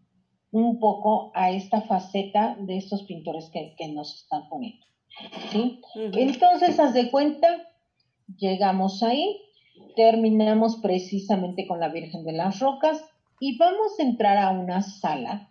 [0.53, 4.87] un poco a esta faceta de estos pintores que, nos están poniendo.
[5.51, 5.81] ¿sí?
[5.95, 7.69] Entonces, haz de cuenta,
[8.37, 9.41] llegamos ahí,
[9.97, 13.03] terminamos precisamente con la Virgen de las Rocas
[13.41, 15.51] y vamos a entrar a una sala,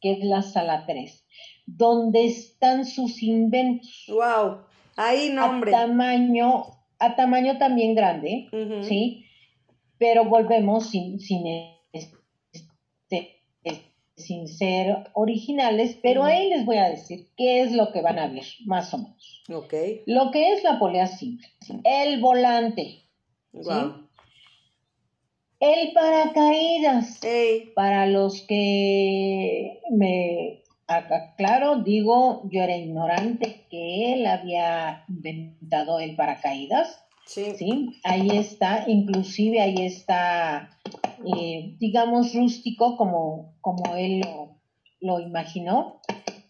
[0.00, 1.26] que es la sala 3,
[1.66, 4.04] donde están sus inventos.
[4.08, 4.58] ¡Wow!
[4.96, 5.74] Ahí nombre.
[5.74, 6.66] A tamaño,
[6.98, 8.48] a tamaño también grande,
[8.82, 9.24] ¿sí?
[9.96, 11.46] Pero volvemos sin, sin
[14.24, 18.28] sin ser originales, pero ahí les voy a decir qué es lo que van a
[18.28, 19.42] ver, más o menos.
[19.52, 19.74] Ok.
[20.06, 21.48] Lo que es la polea simple,
[21.84, 23.02] el volante,
[25.60, 27.20] el paracaídas,
[27.74, 30.62] para los que me
[31.36, 37.04] claro, digo, yo era ignorante que él había inventado el paracaídas.
[37.26, 37.52] Sí.
[37.56, 38.00] sí.
[38.04, 40.70] Ahí está, inclusive ahí está
[41.24, 44.22] eh, digamos, rústico como, como él
[45.00, 46.00] lo, imaginó,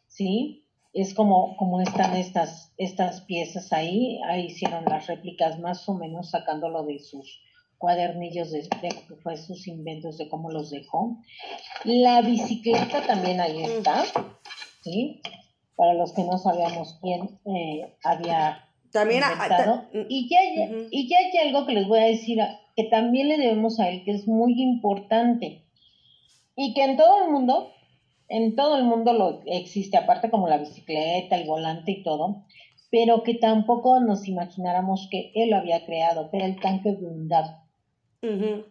[0.09, 0.67] ¿sí?
[0.93, 6.31] Es como, como están estas, estas piezas ahí, ahí hicieron las réplicas más o menos
[6.31, 7.41] sacándolo de sus
[7.79, 11.19] cuadernillos de, de que fue sus inventos, de cómo los dejó.
[11.85, 14.05] La bicicleta también ahí está,
[14.83, 15.21] ¿sí?
[15.77, 19.81] Para los que no sabíamos quién eh, había También a- inventado.
[19.81, 22.59] ta- mm, y, ya, hay- y ya hay algo que les voy a decir a-
[22.77, 25.63] que también le debemos a él, que es muy importante.
[26.57, 27.71] Y que en todo el mundo,
[28.29, 32.45] en todo el mundo lo existe, aparte como la bicicleta, el volante y todo,
[32.91, 37.57] pero que tampoco nos imagináramos que él lo había creado, que era el tanque blindado.
[38.23, 38.65] ujú.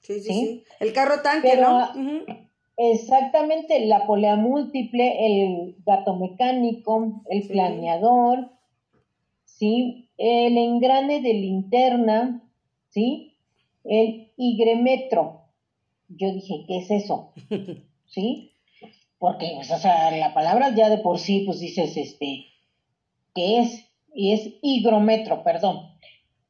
[0.00, 0.32] Sí, sí, ¿Sí?
[0.32, 0.64] sí.
[0.80, 1.88] El carro tanque, Pero- ¿no?
[2.76, 7.48] Exactamente, la polea múltiple, el gato mecánico, el Sí.
[7.48, 8.50] planeador,
[9.60, 10.08] ¿sí?
[10.16, 12.42] El engrane de linterna,
[12.88, 13.36] ¿sí?
[13.84, 15.42] El higremetro.
[16.08, 17.32] Yo dije, ¿qué es eso?
[18.06, 18.52] ¿Sí?
[19.18, 22.46] Porque, pues, o sea, la palabra ya de por sí, pues dices, este,
[23.34, 23.86] ¿qué es?
[24.14, 25.90] Y es higrometro, perdón.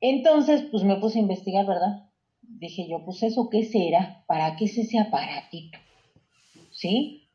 [0.01, 2.09] Entonces, pues me puse a investigar, ¿verdad?
[2.43, 4.25] Dije yo, pues eso, ¿qué será?
[4.29, 5.79] ¿Para qué es ese aparatito?
[6.71, 7.29] ¿Sí?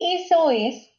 [0.00, 0.89] Eso es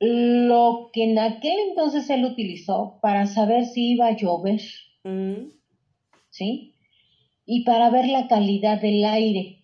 [0.00, 4.60] lo que en aquel entonces él utilizó para saber si iba a llover,
[5.04, 5.52] Ujú.
[6.30, 6.74] ¿sí?
[7.46, 9.62] Y para ver la calidad del aire.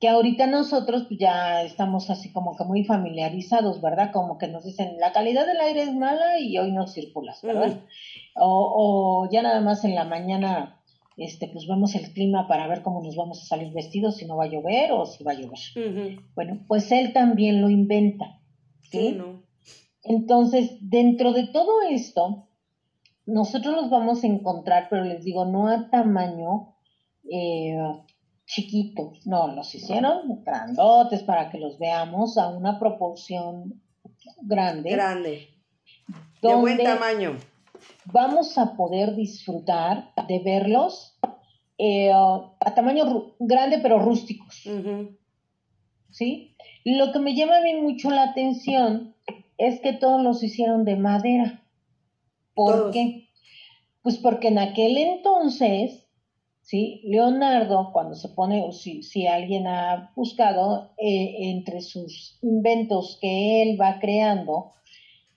[0.00, 4.10] Que ahorita nosotros pues, ya estamos así como que muy familiarizados, ¿verdad?
[4.10, 7.68] Como que nos dicen, la calidad del aire es mala y hoy no circulas, ¿verdad?
[7.68, 7.80] Ujú.
[8.34, 10.80] o, o ya nada más en la mañana,
[11.16, 14.36] este, pues vemos el clima para ver cómo nos vamos a salir vestidos, si no
[14.36, 15.60] va a llover o si va a llover.
[16.34, 18.40] Bueno, pues él también lo inventa,
[18.92, 19.12] ¿sí?
[19.12, 19.42] No.
[20.04, 22.48] Entonces, dentro de todo esto,
[23.26, 26.74] nosotros los vamos a encontrar, pero les digo, no a tamaño
[27.30, 27.76] eh,
[28.46, 33.80] chiquito, no, los hicieron grandotes para que los veamos a una proporción
[34.42, 35.48] grande, Grande.
[36.42, 37.36] De buen tamaño.
[38.06, 41.16] vamos a poder disfrutar de verlos
[41.78, 44.66] eh, a tamaño grande pero rústicos.
[46.12, 46.56] ¿Sí?
[46.84, 49.14] Lo que me llama a mí mucho la atención
[49.58, 51.64] es que todos los hicieron de madera.
[52.54, 52.92] ¿Por Todos.
[52.92, 53.28] qué?
[54.02, 56.06] Pues porque en aquel entonces,
[56.60, 57.00] ¿sí?
[57.04, 63.62] Leonardo, cuando se pone, o si, si alguien ha buscado, eh, entre sus inventos que
[63.62, 64.72] él va creando,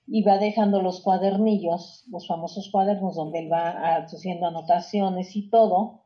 [0.08, 6.04] y va dejando los cuadernillos, los famosos cuadernos donde él va haciendo anotaciones y todo,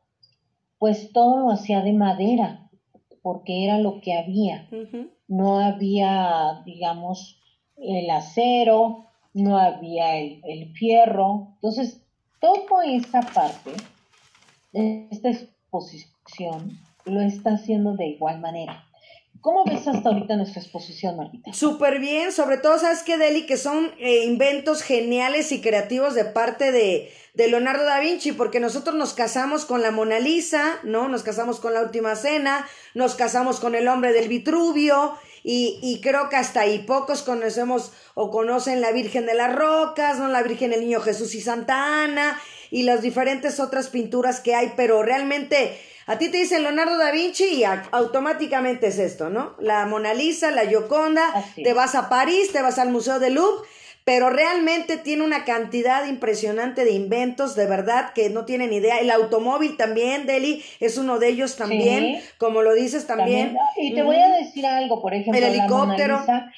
[0.78, 2.69] pues todo lo hacía de madera,
[3.22, 4.68] porque era lo que había.
[5.28, 7.40] No había, digamos,
[7.76, 11.52] el acero, no había el, el fierro.
[11.56, 12.02] Entonces,
[12.40, 13.72] toda esa parte
[14.72, 18.84] esta exposición lo está haciendo de igual manera.
[19.40, 21.52] ¿Cómo ves hasta ahorita nuestra exposición, Martita?
[21.54, 23.46] Súper bien, sobre todo, ¿sabes qué, Deli?
[23.46, 28.60] Que son eh, inventos geniales y creativos de parte de, de Leonardo da Vinci, porque
[28.60, 31.08] nosotros nos casamos con la Mona Lisa, ¿no?
[31.08, 36.02] Nos casamos con la Última Cena, nos casamos con el hombre del Vitruvio, y, y
[36.02, 40.28] creo que hasta ahí pocos conocemos o conocen la Virgen de las Rocas, ¿no?
[40.28, 42.38] La Virgen del Niño Jesús y Santa Ana,
[42.70, 47.10] y las diferentes otras pinturas que hay, pero realmente a ti te dicen Leonardo da
[47.12, 49.54] Vinci y automáticamente es esto, ¿no?
[49.60, 53.34] La Mona Lisa, la Gioconda, Así te vas a París, te vas al Museo del
[53.34, 53.66] Louvre,
[54.04, 58.98] pero realmente tiene una cantidad impresionante de inventos, de verdad, que no tienen idea.
[58.98, 62.28] El automóvil también, Deli, es uno de ellos también, Sí.
[62.38, 63.56] como lo dices también.
[63.76, 66.20] Y te voy a decir algo, por ejemplo, El la Mona helicóptero.
[66.20, 66.52] Lisa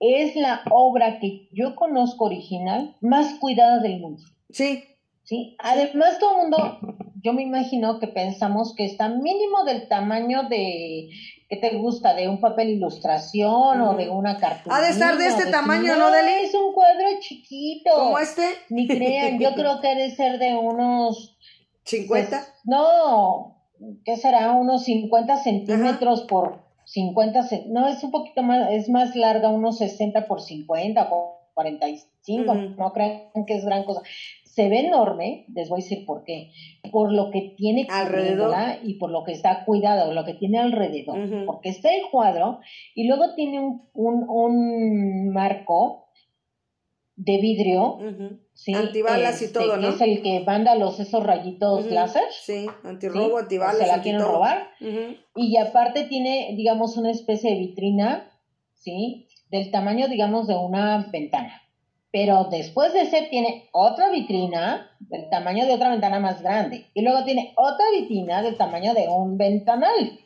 [0.00, 4.22] es la obra que yo conozco original más cuidada del mundo.
[4.50, 4.84] Sí,
[5.22, 5.56] ¿sí?
[5.60, 6.80] Además, todo el mundo,
[7.24, 11.08] yo me imagino que pensamos que está mínimo del tamaño de,
[11.48, 12.12] ¿qué te gusta?
[12.12, 14.76] De un papel ilustración o de una cartulina.
[14.76, 16.44] Ha de estar de este tamaño, ¿no, Deli?
[16.44, 17.90] Es un cuadro chiquito.
[17.96, 21.36] como este, Ni crean, yo creo que ha de ser de unos...
[21.86, 22.30] 50.
[22.30, 23.62] pues, no,
[24.04, 24.52] ¿qué será?
[24.52, 29.78] Unos 50 centímetros por 50 cen- No, es un poquito más, es más larga, unos
[29.78, 32.60] 60 por 50, por 45, Ujú.
[32.78, 34.02] no crean que es gran cosa.
[34.54, 36.50] Se ve enorme, les voy a decir por qué.
[36.92, 38.54] Por lo que tiene Alrededor.
[38.84, 41.18] y por lo que está cuidado, lo que tiene alrededor.
[41.46, 42.60] Porque está el cuadro
[42.94, 46.08] y luego tiene un, un, un marco
[47.16, 47.98] de vidrio.
[48.52, 48.74] ¿sí?
[48.74, 49.88] Antibalas y Este, todo, que ¿no?
[49.88, 52.22] Es el que manda los, esos rayitos láser.
[52.30, 54.32] Sí, antirrobo, antibalas, Se la quieren todo.
[54.34, 54.68] robar.
[55.34, 58.30] Y aparte tiene, digamos, una especie de vitrina,
[58.74, 59.26] ¿sí?
[59.50, 61.60] Del tamaño, digamos, de una ventana.
[62.14, 66.86] Pero después de ese tiene otra vitrina del tamaño de otra ventana más grande.
[66.94, 70.20] Y luego tiene otra vitrina del tamaño de un ventanal.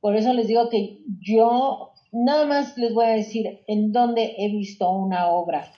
[0.00, 4.48] Por eso les digo que yo nada más les voy a decir en dónde he
[4.48, 5.70] visto una obra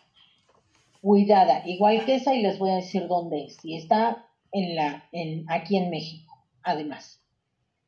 [1.02, 3.58] cuidada, igual que esa, y les voy a decir dónde es.
[3.64, 7.20] Y está en la, en, aquí en México, además.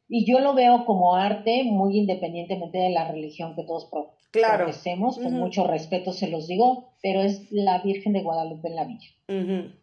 [0.08, 3.84] Y yo lo veo como arte muy independientemente de la religión que todos
[4.30, 4.64] claro.
[4.64, 8.84] profesemos, con mucho respeto se los digo, pero es la Virgen de Guadalupe en la
[8.84, 9.08] villa.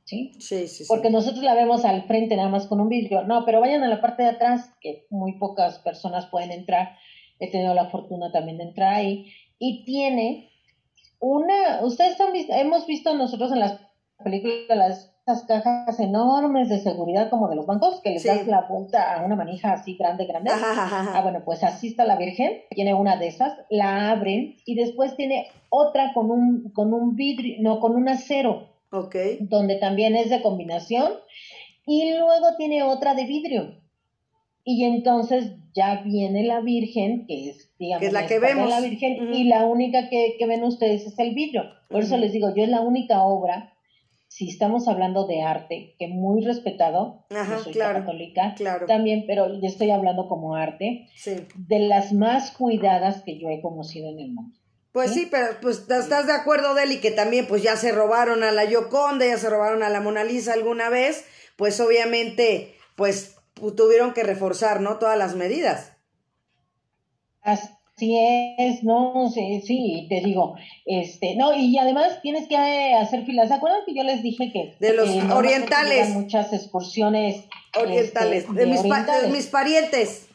[0.03, 0.33] ¿Sí?
[0.39, 3.23] Sí, sí, Porque nosotros la vemos al frente nada más con un vidrio.
[3.23, 6.97] No, pero vayan a la parte de atrás, que muy pocas personas pueden entrar.
[7.39, 9.31] He tenido la fortuna también de entrar ahí.
[9.57, 10.51] Y tiene
[11.19, 13.79] una, ustedes han visto, hemos visto nosotros en las
[14.23, 15.16] películas las
[15.47, 19.35] cajas enormes de seguridad como de los bancos que les das la vuelta a una
[19.35, 20.51] manija así grande, grande.
[20.53, 25.15] Ah, bueno, pues así está la Virgen, tiene una de esas, la abren y después
[25.15, 28.69] tiene otra con un, con un vidrio, no, con un acero.
[28.91, 29.15] Ok.
[29.41, 31.11] Donde también es de combinación.
[31.85, 33.81] Y luego tiene otra de vidrio.
[34.63, 38.69] Y entonces ya viene la Virgen, que es, digamos, que es la que vemos.
[38.69, 41.63] La Virgen, y la única que, que, ven ustedes es el vidrio.
[41.89, 43.76] Por eso les digo, yo es la única obra
[44.27, 47.25] si estamos hablando de arte, que muy respetado,
[47.63, 48.55] soy católica
[48.87, 51.07] también, pero yo estoy hablando como arte,
[51.55, 54.57] de las más cuidadas que yo he conocido en el mundo.
[54.91, 58.51] Pues sí, pero pues estás de acuerdo, Deli, que también pues ya se robaron a
[58.51, 61.25] la Yoconda, ya se robaron a la Mona Lisa alguna vez,
[61.55, 63.35] pues obviamente pues
[63.75, 64.97] tuvieron que reforzar, ¿no?
[64.97, 65.93] Todas las medidas.
[67.97, 68.15] Sí
[68.59, 72.55] es, no, sí, sí, te digo, este, no, y además tienes que
[72.93, 73.47] hacer filas.
[73.47, 77.45] ¿Se acuerdan que yo les dije que de los orientales muchas excursiones
[77.75, 80.29] orientales, este, de, mis de, mis parientes?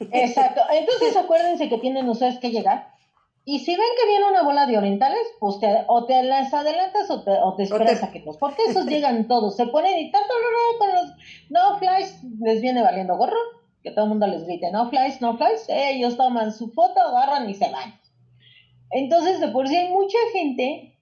[0.00, 0.60] Exacto.
[0.70, 2.90] Entonces acuérdense que tienen ustedes que llegar.
[3.46, 5.56] Y si ven que viene una bola de orientales, pues
[5.86, 9.26] o te las adelantas o te, o te esperas a que los, porque esos llegan
[9.26, 11.16] todos, se ponen y tanto no, no, con los
[11.48, 13.38] no flies les viene valiendo gorro
[13.82, 17.48] que todo el mundo les grite, no flies, no flies, ellos toman su foto, agarran
[17.48, 17.94] y se van.
[18.90, 20.98] Entonces, de por sí hay mucha gente,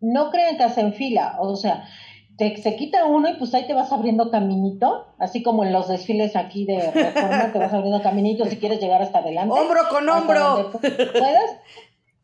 [0.00, 1.88] no creen que hacen fila, o sea,
[2.36, 5.88] te, se quita uno y pues ahí te vas abriendo caminito, así como en los
[5.88, 9.58] desfiles aquí de reforma, te vas abriendo caminito si quieres llegar hasta adelante.
[9.58, 10.70] Hombro con hombro.
[10.72, 11.50] ¿Puedes?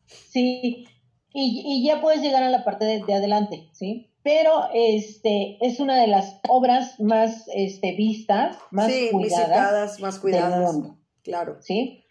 [0.07, 0.87] Sí,
[1.33, 4.11] y, y, ya puedes llegar a la parte de, de adelante, ¿sí?
[4.27, 10.81] Pero este es una de las obras más este, vistas, más cuidadas, más cuidadas,
[11.23, 11.59] claro.
[11.61, 12.03] ¿Sí?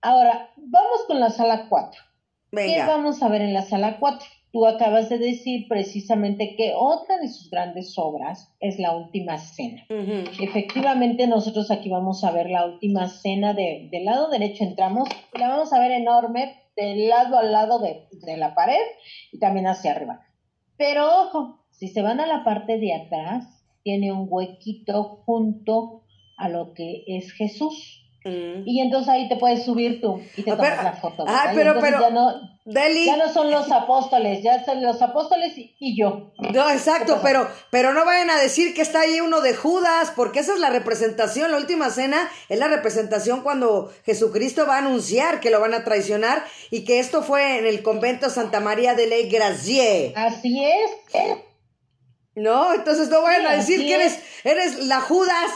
[0.00, 2.00] Ahora, vamos con la sala 4.
[2.52, 4.24] ¿Qué vamos a ver en la sala 4?
[4.52, 9.84] Tú acabas de decir precisamente que otra de sus grandes obras es la Última Cena.
[10.40, 15.48] Efectivamente, nosotros aquí vamos a ver la Última Cena de, del lado derecho entramos, la
[15.48, 18.78] vamos a ver enorme del lado al lado de, de la pared
[19.32, 20.20] y también hacia arriba.
[20.76, 26.02] Pero ojo, si se van a la parte de atrás, tiene un huequito junto
[26.36, 28.00] a lo que es Jesús.
[28.24, 28.62] Mm.
[28.64, 31.24] Y entonces ahí te puedes subir tú y te ah, tomas la foto.
[31.28, 32.32] Ah, pero, pero, ya no,
[32.64, 36.32] ya no son los apóstoles, ya son los apóstoles y, yo.
[36.38, 40.38] No, exacto, pero, pero no vayan a decir que está ahí uno de Judas, porque
[40.38, 45.40] esa es la representación, la última cena es la representación cuando Jesucristo va a anunciar
[45.40, 49.06] que lo van a traicionar y que esto fue en el convento Santa María de
[49.06, 50.14] Ley Gracie.
[50.16, 51.44] Así es.
[52.36, 55.52] No, entonces no vayan a decir que eres, eres la Judas.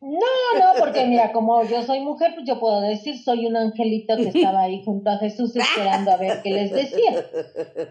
[0.00, 4.16] No, no, porque mira, como yo soy mujer, pues yo puedo decir, soy un angelito
[4.16, 7.24] que estaba ahí junto a Jesús esperando a ver qué les decía.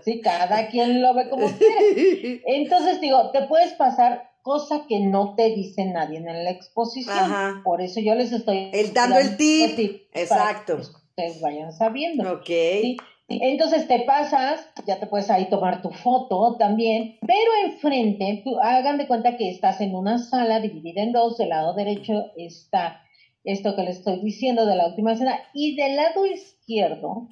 [0.03, 2.41] Sí, cada quien lo ve como quiere.
[2.45, 7.63] Entonces digo, te puedes pasar cosa que no te dice nadie en la exposición.
[7.63, 10.07] Por eso yo les estoy el dando el tip.
[10.13, 10.77] Exacto.
[10.77, 12.31] que ustedes vayan sabiendo.
[12.33, 12.47] Ok.
[12.47, 12.97] ¿sí?
[13.41, 19.07] Entonces te pasas, ya te puedes ahí tomar tu foto también, pero enfrente, hagan de
[19.07, 23.01] cuenta que estás en una sala dividida en dos, del lado derecho está
[23.43, 27.27] esto que les estoy diciendo de la última cena, y del lado izquierdo,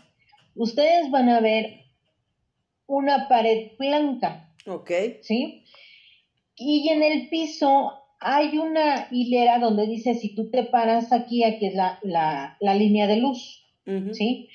[0.56, 1.82] ustedes van a ver
[2.88, 4.52] una pared blanca.
[4.66, 4.92] Ok.
[5.22, 5.64] ¿Sí?
[6.56, 11.68] Y en el piso hay una hilera donde dice, si tú te paras aquí, aquí
[11.68, 13.66] es la, la, línea de luz.
[14.14, 14.50] ¿Sí?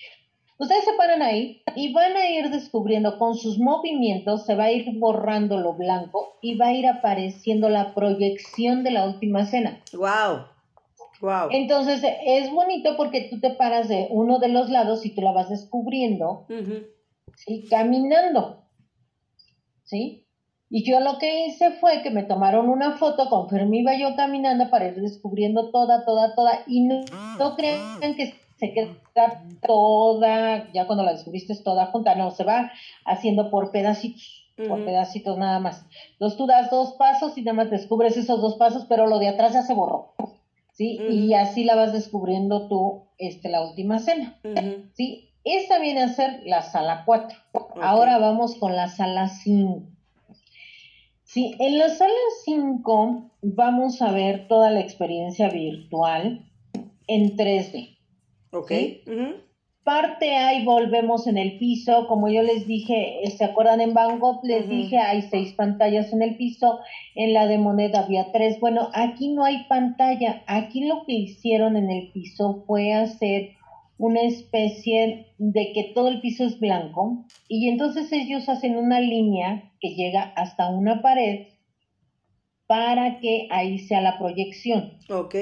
[0.57, 4.73] Ustedes se paran ahí y van a ir descubriendo con sus movimientos, se va a
[4.73, 9.81] ir borrando lo blanco y va a ir apareciendo la proyección de la última cena.
[9.93, 10.47] ¡Wow!
[11.21, 11.49] Wow.
[11.51, 15.33] Entonces es bonito porque tú te paras de uno de los lados y tú la
[15.33, 16.47] vas descubriendo,
[17.47, 18.65] y caminando,
[19.85, 20.27] ¿sí?
[20.71, 24.69] Y yo lo que hice fue que me tomaron una foto conforme iba yo caminando
[24.71, 27.05] para ir descubriendo toda, toda, toda, y no,
[27.39, 28.35] no crean que
[28.65, 32.73] se queda toda, ya cuando la descubriste es toda junta, no, se va
[33.05, 35.85] haciendo por pedacitos, por pedacitos nada más.
[36.13, 39.29] Entonces tú das dos pasos y nada más descubres esos dos pasos, pero lo de
[39.29, 40.15] atrás ya se borró,
[40.73, 40.99] ¿sí?
[41.11, 44.39] Y así la vas descubriendo tú, este, la última cena,
[44.95, 45.31] ¿sí?
[45.45, 47.39] Esta viene a ser la sala 4.
[47.83, 49.83] Ahora vamos con la sala 5.
[51.25, 56.47] Sí, en la sala 5 vamos a ver toda la experiencia virtual
[57.07, 57.94] en 3D.
[58.55, 58.73] Ok.
[59.83, 64.19] Parte A y volvemos en el piso, como yo les dije, ¿se acuerdan en Van
[64.19, 64.43] Gogh?
[64.43, 66.79] Les dije, hay seis pantallas en el piso,
[67.15, 68.59] en la de moneda había tres.
[68.61, 73.51] Bueno, aquí no hay pantalla, aquí lo que hicieron en el piso fue hacer
[73.99, 79.63] una especie de que todo el piso es blanco y entonces ellos hacen una línea
[79.81, 81.41] que llega hasta una pared
[82.67, 84.93] para que ahí sea la proyección.
[85.11, 85.35] Ok.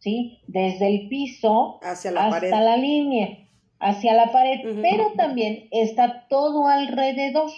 [0.00, 0.38] ¿Sí?
[0.46, 3.38] Desde el piso hacia la hasta la línea,
[3.78, 7.50] hacia la pared, pero también está todo alrededor.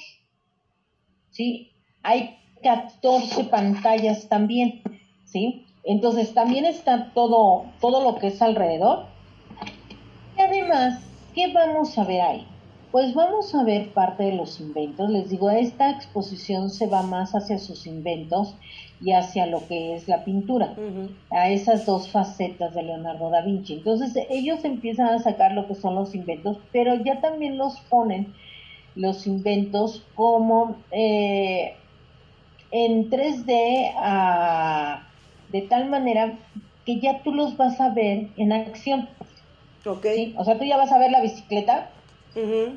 [1.30, 1.72] ¿Sí?
[2.03, 4.82] Hay 14 pantallas también,
[5.24, 5.64] ¿sí?
[5.84, 9.07] Entonces también está todo, todo lo que es alrededor
[10.53, 11.03] además,
[11.34, 12.47] ¿qué vamos a ver ahí?
[12.93, 15.09] Pues vamos a ver parte de los inventos.
[15.09, 18.55] Les digo, esta exposición se va más hacia sus inventos
[19.01, 20.76] y hacia lo que es la pintura,
[21.30, 23.74] a esas dos facetas de Leonardo da Vinci.
[23.74, 28.32] Entonces ellos empiezan a sacar lo que son los inventos, pero ya también los ponen
[28.95, 31.74] los inventos como eh,
[32.70, 35.03] en 3D
[35.51, 36.38] de tal manera
[36.84, 39.09] que ya tú los vas a ver en acción.
[39.84, 40.07] Ok.
[40.36, 41.90] O sea, tú ya vas a ver la bicicleta,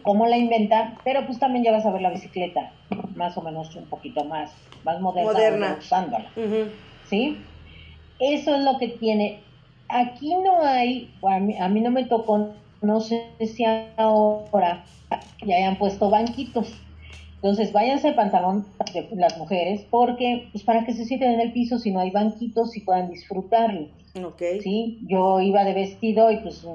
[0.04, 2.72] cómo la inventa, pero pues también ya vas a ver la bicicleta,
[3.16, 4.52] más o menos un poquito más,
[4.84, 5.76] más moderna, moderna.
[5.80, 6.30] usándola.
[7.10, 7.38] ¿Sí?
[8.20, 9.40] Eso es lo que tiene.
[9.88, 13.64] Aquí no hay, a mí, a mí no me tocó, no sé si
[13.98, 14.84] ahora
[15.46, 16.74] ya hayan puesto banquitos.
[17.46, 21.54] Entonces, váyanse el pantalón de las mujeres, porque, pues para que se sienten en el
[21.54, 23.90] piso si no hay banquitos y puedan disfrutarlo.
[24.16, 24.42] Ok.
[24.64, 26.66] Sí, yo iba de vestido y pues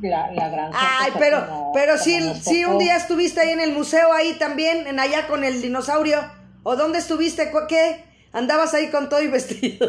[0.00, 0.72] la, la gran...
[0.74, 4.98] Ay, pero, pero sí, sí, un día estuviste ahí en el museo, ahí también, en
[4.98, 6.18] allá con el dinosaurio.
[6.64, 7.52] ¿O dónde estuviste?
[7.68, 8.02] ¿Qué?
[8.32, 9.86] ¿Andabas ahí con todo y vestido?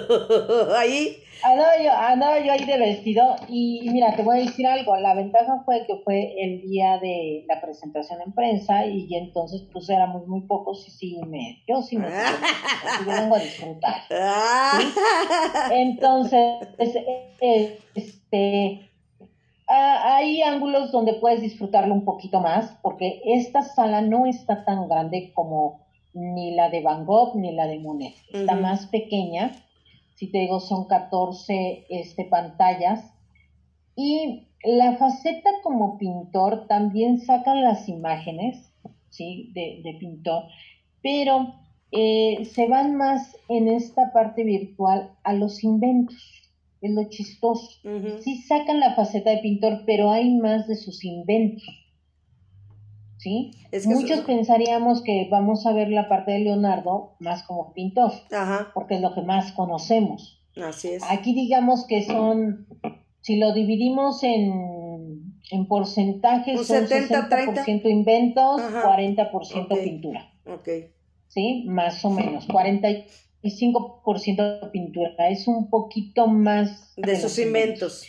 [0.75, 1.17] ¿Ahí?
[1.43, 5.13] Andaba yo, andaba yo ahí de vestido y mira, te voy a decir algo, la
[5.13, 10.25] ventaja fue que fue el día de la presentación en prensa y entonces pues éramos
[10.25, 14.03] muy pocos y sí me, yo sí me, yo vengo a disfrutar.
[15.71, 16.69] Entonces,
[17.91, 18.89] este,
[19.67, 25.33] hay ángulos donde puedes disfrutarlo un poquito más porque esta sala no está tan grande
[25.33, 25.82] como
[26.13, 29.51] ni la de Van Gogh ni la de Monet, está más pequeña
[30.15, 33.13] si te digo son 14 este, pantallas.
[33.95, 38.71] Y la faceta como pintor también sacan las imágenes,
[39.09, 39.51] ¿sí?
[39.53, 40.43] De, pintor,
[41.01, 41.53] pero
[41.91, 46.15] eh, se van más en esta parte virtual a los inventos,
[46.81, 47.69] es lo chistoso.
[48.21, 51.63] Sí sacan la faceta de pintor, pero hay más de sus inventos.
[53.23, 53.51] ¿Sí?
[53.85, 58.11] Muchos pensaríamos que vamos a ver la parte de Leonardo más como pintor,
[58.73, 60.41] porque es lo que más conocemos.
[60.61, 61.01] Así es.
[61.09, 62.67] Aquí digamos que son,
[63.21, 70.33] si lo dividimos en, en porcentajes, son 70, 60% inventos, 40% pintura.
[70.45, 70.69] Ok.
[71.29, 71.63] ¿Sí?
[71.65, 75.29] Más o menos, 45% pintura.
[75.29, 78.05] Es un poquito más de, sus inventos.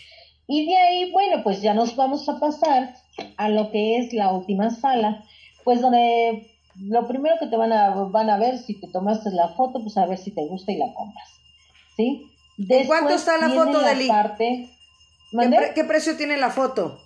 [0.47, 2.95] Y de ahí, bueno, pues ya nos vamos a pasar
[3.37, 5.25] a lo que es la última sala,
[5.65, 9.49] pues donde lo primero que te van a, van a ver, si te tomaste la
[9.51, 11.29] foto, pues a ver si te gusta y la compras.
[11.97, 12.31] ¿Sí?
[12.87, 14.09] ¿Cuánto está la foto de Lee?
[14.09, 14.71] Parte...
[15.75, 17.01] ¿Qué, precio tiene la foto?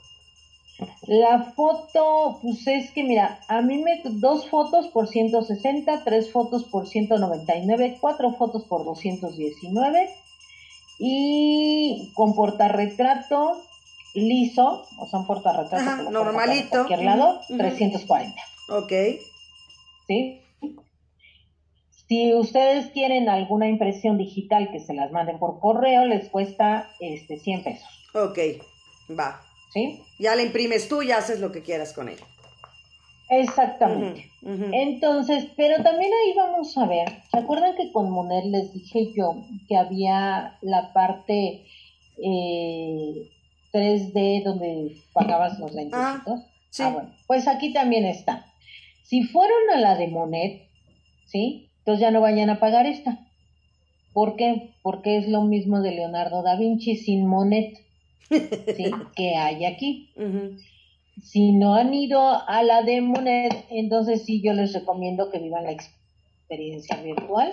[1.07, 6.64] La foto, pues es que mira, a mí me dos fotos por 160, tres fotos
[6.64, 10.11] por 199, cuatro fotos por 219
[10.99, 13.62] y con portarretrato
[14.14, 18.40] liso, o sea, un portarretrato normalito, cualquier lado, 340.
[18.70, 18.92] Ok.
[20.07, 20.42] ¿Sí?
[22.09, 27.38] Si ustedes quieren alguna impresión digital que se las manden por correo, les cuesta este
[27.38, 27.88] 100 pesos.
[28.14, 28.38] Ok,
[29.18, 29.42] va.
[29.72, 30.03] ¿Sí?
[30.18, 32.24] Ya la imprimes tú y haces lo que quieras con ella.
[33.31, 34.31] Exactamente.
[34.43, 39.45] Entonces, pero también ahí vamos a ver, ¿se acuerdan que con Monet les dije yo
[39.68, 41.64] que había la parte
[42.16, 43.31] eh,
[43.72, 45.99] 3D donde pagabas los lentes?
[46.01, 46.22] Ah,
[46.70, 46.83] sí.
[46.83, 48.47] ah, bueno, pues aquí también está.
[49.03, 50.68] Si fueron a la de Monet,
[51.26, 51.68] ¿sí?
[51.81, 53.26] Entonces ya no vayan a pagar esta.
[54.12, 54.74] ¿Por qué?
[54.83, 57.79] Porque es lo mismo de Leonardo da Vinci sin Monet.
[58.29, 58.91] ¿sí?
[59.16, 60.11] que hay aquí.
[61.23, 65.64] Si no han ido a la de Monet, entonces sí yo les recomiendo que vivan
[65.64, 67.53] la experiencia virtual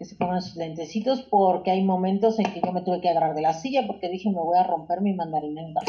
[0.00, 3.34] que se pongan sus lentecitos porque hay momentos en que yo me tuve que agarrar
[3.34, 5.82] de la silla porque dije me voy a romper mi mandarinenda.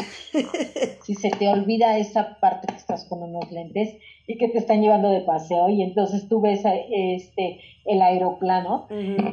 [1.02, 3.96] si se te olvida esa parte que estás con unos lentes
[4.26, 6.60] y que te están llevando de paseo y entonces tú ves
[6.90, 8.86] este el aeroplano,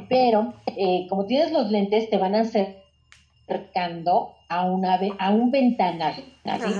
[0.07, 2.75] pero eh, como tienes los lentes te van acercando
[4.49, 6.15] a una a un ventanal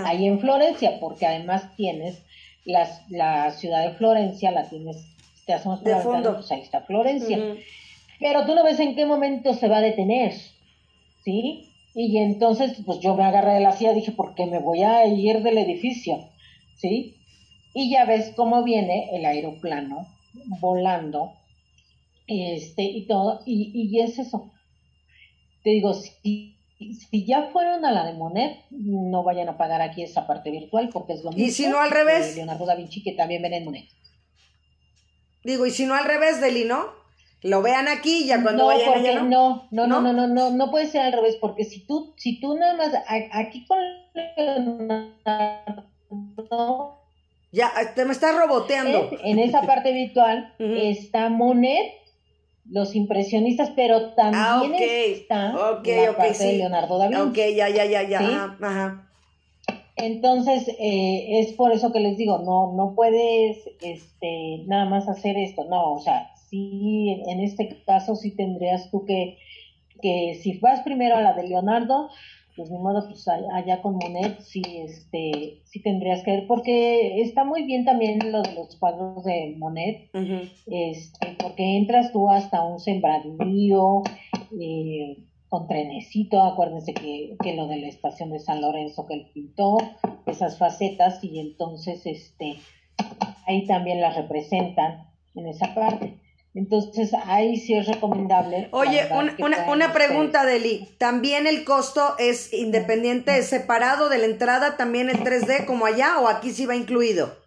[0.05, 2.21] ahí en Florencia porque además tienes
[2.65, 5.05] las, la ciudad de Florencia la tienes
[5.45, 6.33] te hacemos de fondo.
[6.35, 7.55] pues ahí está Florencia
[8.19, 10.33] pero tú no ves en qué momento se va a detener,
[11.23, 11.69] ¿sí?
[11.95, 15.05] Y entonces, pues yo me agarré de la silla, dije, ¿por qué me voy a
[15.07, 16.29] ir del edificio?
[16.75, 17.15] ¿Sí?
[17.73, 20.07] Y ya ves cómo viene el aeroplano
[20.59, 21.33] volando,
[22.27, 24.51] este, y todo, y, y es eso.
[25.63, 30.01] Te digo, si, si ya fueron a la de Monet, no vayan a pagar aquí
[30.01, 31.45] esa parte virtual, porque es lo mismo.
[31.45, 32.35] ¿Y si no al revés?
[32.35, 33.89] Leonardo da Vinci, que también ven en Monet.
[35.43, 36.99] Digo, ¿y si no al revés, Deli, no?
[37.41, 39.67] lo vean aquí ya cuando no, vayan porque allá, ¿no?
[39.71, 42.57] No, no, no, no, no, no, puede ser al revés, porque si tú, si tú
[42.57, 42.93] nada más,
[43.31, 43.77] aquí con
[47.51, 49.09] ya, te me estás roboteando.
[49.23, 51.93] En esa parte virtual está Monet,
[52.69, 57.21] los impresionistas, pero también ah, está la parte de Leonardo da Vinci.
[57.21, 59.05] Ok, ya, ya, ya, ya, ajá.
[59.95, 65.37] Entonces, eh, es por eso que les digo, no, no puedes este, nada más hacer
[65.37, 69.37] esto, no, o sea, sí, en este caso sí tendrías tú que,
[70.01, 72.09] que si vas primero a la de Leonardo,
[72.59, 77.45] pues ni modo, pues allá con Monet sí, este, sí tendrías que ver, porque está
[77.45, 80.09] muy bien también lo de los cuadros de Monet,
[80.65, 84.01] este, porque entras tú hasta un sembradío,
[84.59, 89.31] eh, con trenecito, acuérdense que, que lo de la estación de San Lorenzo que él
[89.33, 89.77] pintó,
[90.25, 92.57] esas facetas, y entonces este,
[93.47, 96.17] ahí también las representan en esa parte.
[96.55, 98.69] Entonces, ahí sí es recomendable.
[98.71, 100.87] Oye, una, una, pregunta, Deli.
[100.97, 106.19] ¿También el costo es independiente, es separado de la entrada, también el 3D como allá
[106.19, 107.37] o aquí sí va incluido?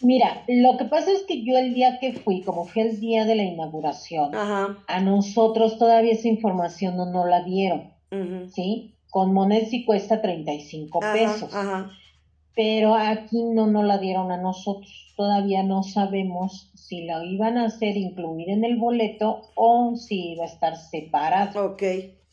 [0.00, 3.24] Mira, lo que pasa es que yo el día que fui, como fui el día
[3.24, 7.92] de la inauguración, a nosotros todavía esa información no nos la dieron,
[8.54, 8.94] ¿sí?
[9.10, 11.54] Con Monet sí cuesta 35 pesos.
[11.54, 11.90] Ajá
[12.56, 15.12] pero aquí no nos la dieron a nosotros.
[15.14, 20.44] Todavía no sabemos si la iban a hacer incluir en el boleto o si iba
[20.44, 21.66] a estar separado.
[21.66, 21.82] Ok.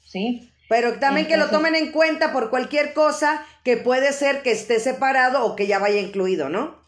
[0.02, 0.50] ¿Sí?
[0.70, 4.80] Pero también que lo tomen en cuenta por cualquier cosa que puede ser que esté
[4.80, 6.83] separado o que ya vaya incluido, ¿no?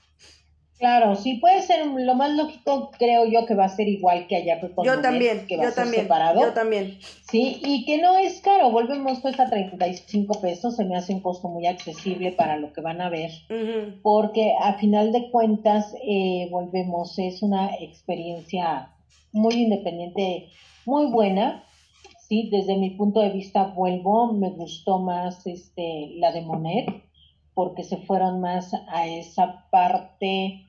[0.78, 4.36] Claro, sí puede ser lo más lógico, creo yo que va a ser igual que
[4.36, 6.42] allá con Yo también, que va yo a ser también, separado.
[6.42, 6.98] Yo también.
[7.30, 11.48] Sí, y que no es caro, volvemos cuesta 35 pesos, se me hace un costo
[11.48, 13.32] muy accesible para lo que van a ver,
[14.04, 18.92] porque a final de cuentas, eh, volvemos, es una experiencia
[19.32, 20.50] muy independiente,
[20.86, 21.64] muy buena,
[22.28, 27.05] sí, desde mi punto de vista vuelvo, me gustó más este la de Monet,
[27.56, 30.66] porque se fueron más a esa parte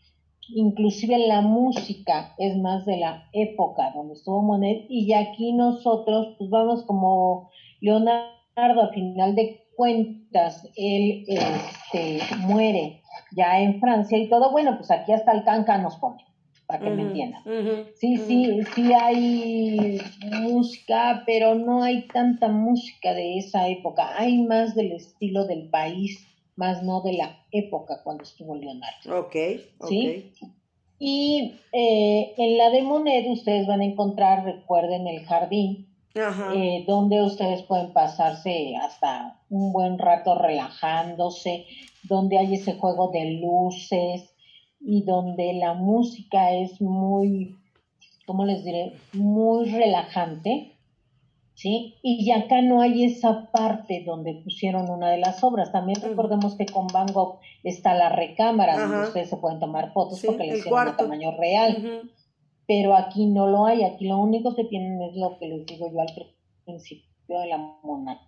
[0.49, 6.37] inclusive la música es más de la época donde estuvo Monet y ya aquí nosotros
[6.39, 14.29] pues vamos como Leonardo a final de cuentas él este, muere ya en Francia y
[14.29, 16.25] todo bueno pues aquí hasta el canca nos pone
[16.67, 17.43] para que me entiendan.
[17.95, 20.01] sí sí sí hay
[20.43, 26.27] música pero no hay tanta música de esa época hay más del estilo del país
[26.57, 29.21] más no de la época cuando estuvo Leonardo.
[29.21, 29.37] Ok,
[29.89, 30.33] ¿sí?
[30.99, 37.23] Y eh, en la de Monet ustedes van a encontrar, recuerden, el jardín, eh, donde
[37.23, 41.67] ustedes pueden pasarse hasta un buen rato relajándose,
[42.05, 44.35] donde hay ese juego de luces
[44.81, 47.55] y donde la música es muy,
[48.25, 48.95] ¿cómo les diré?
[49.13, 50.76] Muy relajante
[51.57, 51.97] ¿sí?
[52.03, 55.73] Y acá no hay esa parte donde pusieron una de las obras.
[55.73, 60.23] También recordemos que con Van Gogh está la recámara, donde ustedes se pueden tomar fotos
[60.25, 62.13] porque le hicieron de tamaño real.
[62.69, 65.91] Pero aquí no lo hay, aquí lo único que tienen es lo que les digo
[65.91, 66.09] yo al
[66.65, 68.21] principio de la Mona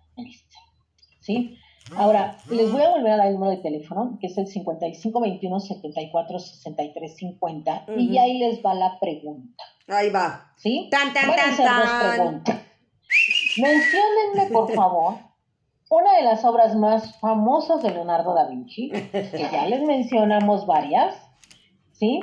[1.19, 1.57] ¿Sí?
[1.95, 5.59] Ahora, les voy a volver a dar el número de teléfono, que es el 5521
[5.59, 9.63] 74 63 50, y ahí les va la pregunta.
[9.87, 10.53] Ahí va.
[10.55, 10.87] ¿Sí?
[10.89, 12.15] Tan, tan, tan, tan.
[12.15, 12.68] preguntas.
[13.57, 15.15] Menciónenme, por favor,
[15.89, 21.15] una de las obras más famosas de Leonardo da Vinci, que ya les mencionamos varias,
[21.93, 22.21] ¿sí?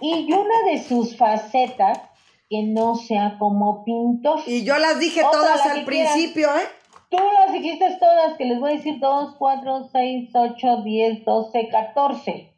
[0.00, 2.00] Y una de sus facetas
[2.48, 4.40] que no sea como pintor.
[4.46, 6.68] Y yo las dije todas al principio, ¿eh?
[7.10, 11.68] Tú las dijiste todas, que les voy a decir 2, 4, 6, 8, 10, 12,
[11.68, 12.52] 14.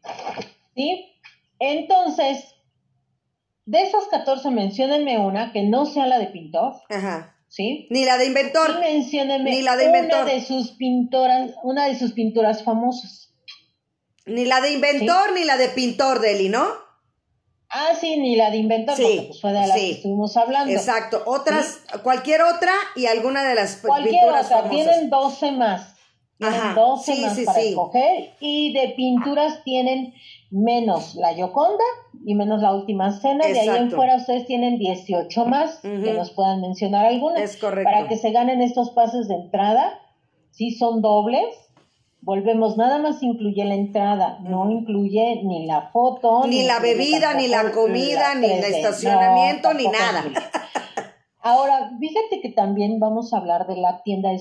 [0.77, 1.13] ¿Sí?
[1.59, 2.54] Entonces,
[3.67, 6.75] de esas 14, menciónenme una que no sea la de pintor.
[6.91, 7.31] Ajá.
[7.49, 7.87] ¿Sí?
[7.91, 8.71] Ni la de inventor.
[8.77, 10.23] Y menciónenme Ni la de inventor.
[10.25, 13.33] una de sus pintoras, una de sus pinturas famosas.
[14.27, 16.67] Ni la de inventor ni la de pintor, Deli, ¿no?
[17.69, 19.81] Ah, sí, ni la de inventor, Sí, porque pues fue de la sí.
[19.81, 20.73] que estuvimos hablando.
[20.73, 21.23] Exacto.
[21.27, 24.85] Otras, cualquier otra y alguna de las Cualquier pinturas otra, famosas.
[24.87, 25.94] tienen 12 más.
[26.39, 27.69] Tienen Ajá, 12 sí, más sí, para sí.
[27.69, 28.31] escoger.
[28.41, 30.15] Y de pinturas tienen
[30.51, 31.85] menos la Yoconda
[32.25, 33.47] y menos la última cena.
[33.47, 37.41] De ahí en fuera ustedes tienen 18 más que nos puedan mencionar alguna.
[37.43, 37.91] Es correcto.
[37.91, 40.01] Para que se ganen estos pases de entrada.
[40.51, 41.47] Sí son dobles.
[42.21, 47.49] Volvemos, nada más incluye la entrada, no incluye ni la foto, Ni la bebida, ni
[47.49, 48.77] la comida, ni el 3D.
[48.77, 50.21] estacionamiento, ni nada.
[50.27, 50.41] incluye.
[51.43, 54.41] Ahora, fíjate que también vamos a hablar de la tienda de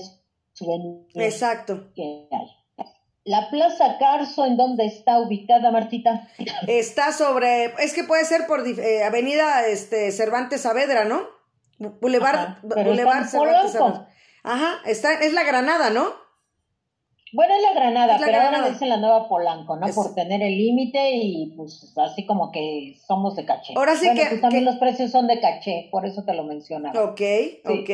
[0.54, 1.92] souvenirs Exacto.
[1.94, 2.46] que hay.
[3.26, 6.28] La Plaza Carso, ¿en dónde está ubicada, Martita?
[6.66, 11.22] Está sobre, es que puede ser por eh, Avenida este, Cervantes Saavedra, ¿no?
[11.78, 13.72] Boulevard, Ajá, Boulevard Cervantes.
[13.72, 14.08] Saavedra.
[14.42, 16.04] Ajá, está, es la Granada, ¿no?
[17.32, 18.62] Bueno, es la Granada, Es la pero Granada.
[18.64, 19.86] ahora es en la Nueva Polanco, ¿no?
[19.86, 23.72] Es- Por tener el límite y pues así como que somos de caché.
[23.74, 26.34] Ahora sí Bueno, que- pues también que- los precios son de caché, por eso te
[26.34, 27.02] lo mencionaba.
[27.02, 27.20] Ok,
[27.64, 27.90] ok.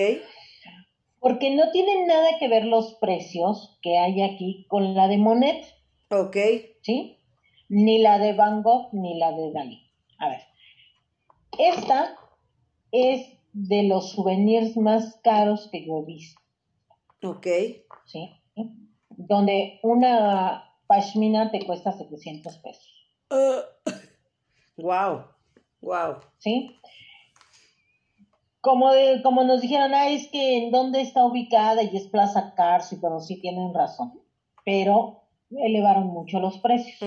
[1.20, 5.64] Porque no tienen nada que ver los precios que hay aquí con la de Monet,
[6.10, 6.36] Ok.
[6.82, 7.18] ¿sí?
[7.68, 9.80] Ni la de Van Gogh ni la de Dalí.
[10.18, 10.40] A ver,
[11.58, 12.16] esta
[12.90, 16.40] es de los souvenirs más caros que yo he visto,
[17.22, 17.46] Ok.
[18.06, 18.30] ¿sí?
[19.10, 22.92] Donde una pashmina te cuesta 700 pesos,
[24.76, 25.24] wow.
[25.82, 26.16] Wow.
[26.38, 26.76] ¿sí?
[28.60, 32.54] Como, de, como nos dijeron, ah, es que en dónde está ubicada y es Plaza
[32.54, 34.12] Carso, pero sí tienen razón,
[34.64, 36.98] pero elevaron mucho los precios.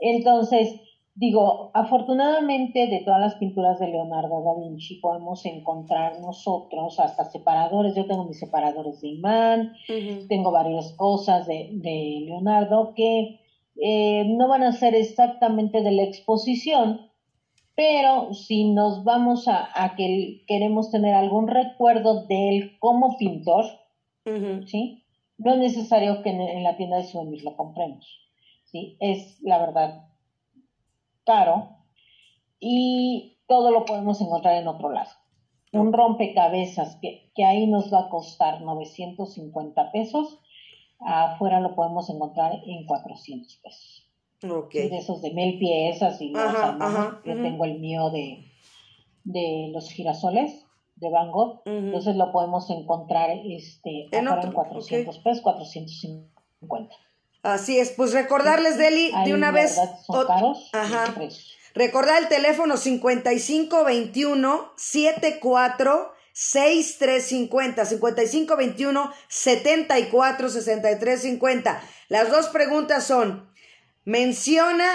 [0.00, 0.80] Entonces,
[1.14, 7.96] digo, afortunadamente de todas las pinturas de Leonardo da Vinci podemos encontrar nosotros hasta separadores.
[7.96, 9.72] Yo tengo mis separadores de imán,
[10.28, 13.40] tengo varias cosas de, de Leonardo que
[13.80, 17.07] eh, no van a ser exactamente de la exposición,
[17.78, 23.66] pero si nos vamos a, a que queremos tener algún recuerdo de él como pintor.
[24.66, 25.04] ¿sí?
[25.36, 28.04] No es necesario que en, en la tienda de souvenirs lo compremos,
[28.64, 28.96] ¿sí?
[28.98, 30.08] Es, la verdad,
[31.24, 31.68] caro
[32.58, 35.10] y todo lo podemos encontrar en otro lado.
[35.72, 40.40] Un rompecabezas que, que ahí nos va a costar 950 pesos,
[40.98, 44.07] afuera lo podemos encontrar en 400 pesos.
[44.42, 44.70] Ok.
[44.72, 46.94] Sí, de esos de mil piezas y los Ajá, armamos.
[46.96, 47.42] ajá, Yo ujú.
[47.42, 48.44] tengo el mío de,
[49.24, 50.64] de los girasoles
[50.96, 51.60] de Van Gogh.
[51.66, 51.70] Ujú.
[51.76, 56.94] Entonces lo podemos encontrar este, En otro, en 400 pesos, 450.
[57.42, 59.78] Así es, pues recordarles, Deli, Ahí, de una vez.
[60.06, 61.14] son caros los Ajá.
[61.74, 71.80] Recordar el teléfono 5521 74 6350 5521 74 6350.
[72.08, 73.47] Las dos preguntas son:
[74.08, 74.88] menciona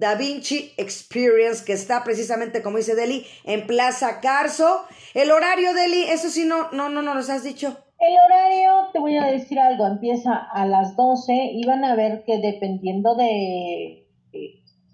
[0.00, 4.80] Da Vinci Experience, que está precisamente, como dice Deli, en Plaza Carso.
[5.12, 7.76] El horario, Deli, eso sí no, no, no, no nos has dicho.
[7.98, 12.24] El horario, te voy a decir algo, empieza a las 12 y van a ver
[12.24, 14.06] que dependiendo de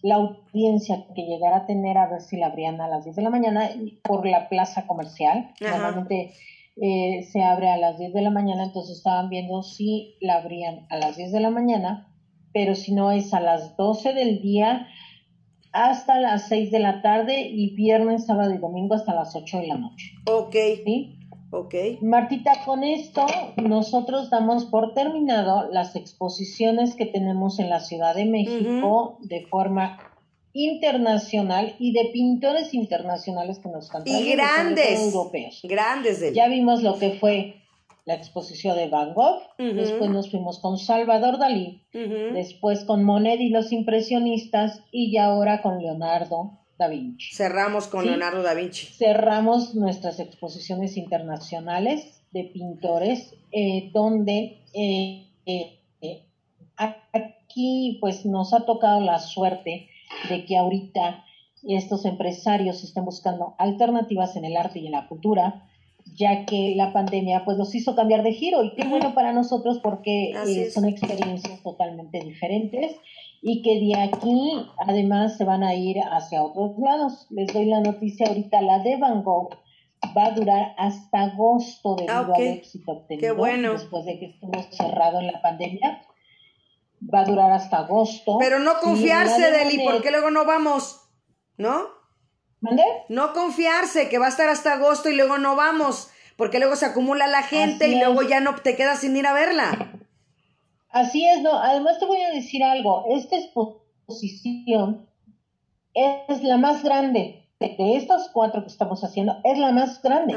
[0.03, 3.23] la audiencia que llegara a tener, a ver si la abrían a las 10 de
[3.23, 3.71] la mañana
[4.03, 5.53] por la plaza comercial.
[5.61, 5.79] Ajá.
[5.79, 6.33] Normalmente
[6.83, 10.87] eh, se abre a las 10 de la mañana, entonces estaban viendo si la abrían
[10.91, 12.13] a las 10 de la mañana,
[12.53, 14.89] pero si no es a las 12 del día
[15.85, 19.67] hasta las 6 de la tarde y viernes, sábado y domingo hasta las 8 de
[19.67, 20.13] la noche.
[20.27, 20.55] Ok,
[20.85, 21.19] ¿sí?
[21.51, 21.75] ok.
[22.03, 28.25] Martita, con esto nosotros damos por terminado las exposiciones que tenemos en la Ciudad de
[28.25, 29.99] México de forma
[30.53, 34.99] internacional y de pintores internacionales que nos están Y grandes.
[35.01, 35.61] europeos.
[35.65, 36.33] Grandes.
[36.33, 37.66] Ya vimos lo que fue
[38.07, 43.51] la exposición de Van Gogh, después nos fuimos con Salvador Dalí, después con Monet y
[43.51, 47.35] los impresionistas y ya ahora con Leonardo da Vinci.
[47.35, 48.09] Cerramos con Sí.
[48.11, 48.87] Leonardo da Vinci.
[48.87, 56.23] cerramos nuestras exposiciones internacionales de pintores, eh, donde eh, eh, eh,
[57.13, 59.89] aquí pues nos ha tocado la suerte
[60.29, 61.25] de que ahorita
[61.67, 65.67] estos empresarios estén buscando alternativas en el arte y en la cultura,
[66.17, 69.81] ya que la pandemia pues nos hizo cambiar de giro y qué bueno para nosotros
[69.83, 72.97] porque eh, son experiencias totalmente diferentes
[73.43, 77.27] y que de aquí además se van a ir hacia otros lados.
[77.31, 79.57] Les doy la noticia ahorita, la de Van Gogh
[80.17, 83.73] va a durar hasta agosto debido ah, al éxito obtenido bueno.
[83.73, 86.03] después de que estuvo cerrado en la pandemia.
[87.13, 88.39] Va a durar hasta agosto.
[88.39, 91.09] Pero no confiarse, Deli, porque luego no vamos,
[91.59, 91.96] ¿no?
[92.67, 92.85] ¿Mande?
[93.09, 96.87] No confiarse, que va a estar hasta agosto y luego no vamos, porque luego se
[96.87, 99.93] acumula la gente y luego ya no te quedas sin ir a verla.
[100.91, 101.59] Así es, no.
[101.59, 103.05] Además te voy a decir algo.
[103.11, 105.07] Esta exposición
[105.95, 109.37] es la más grande de, estas cuatro que estamos haciendo.
[109.45, 110.35] Es la más grande.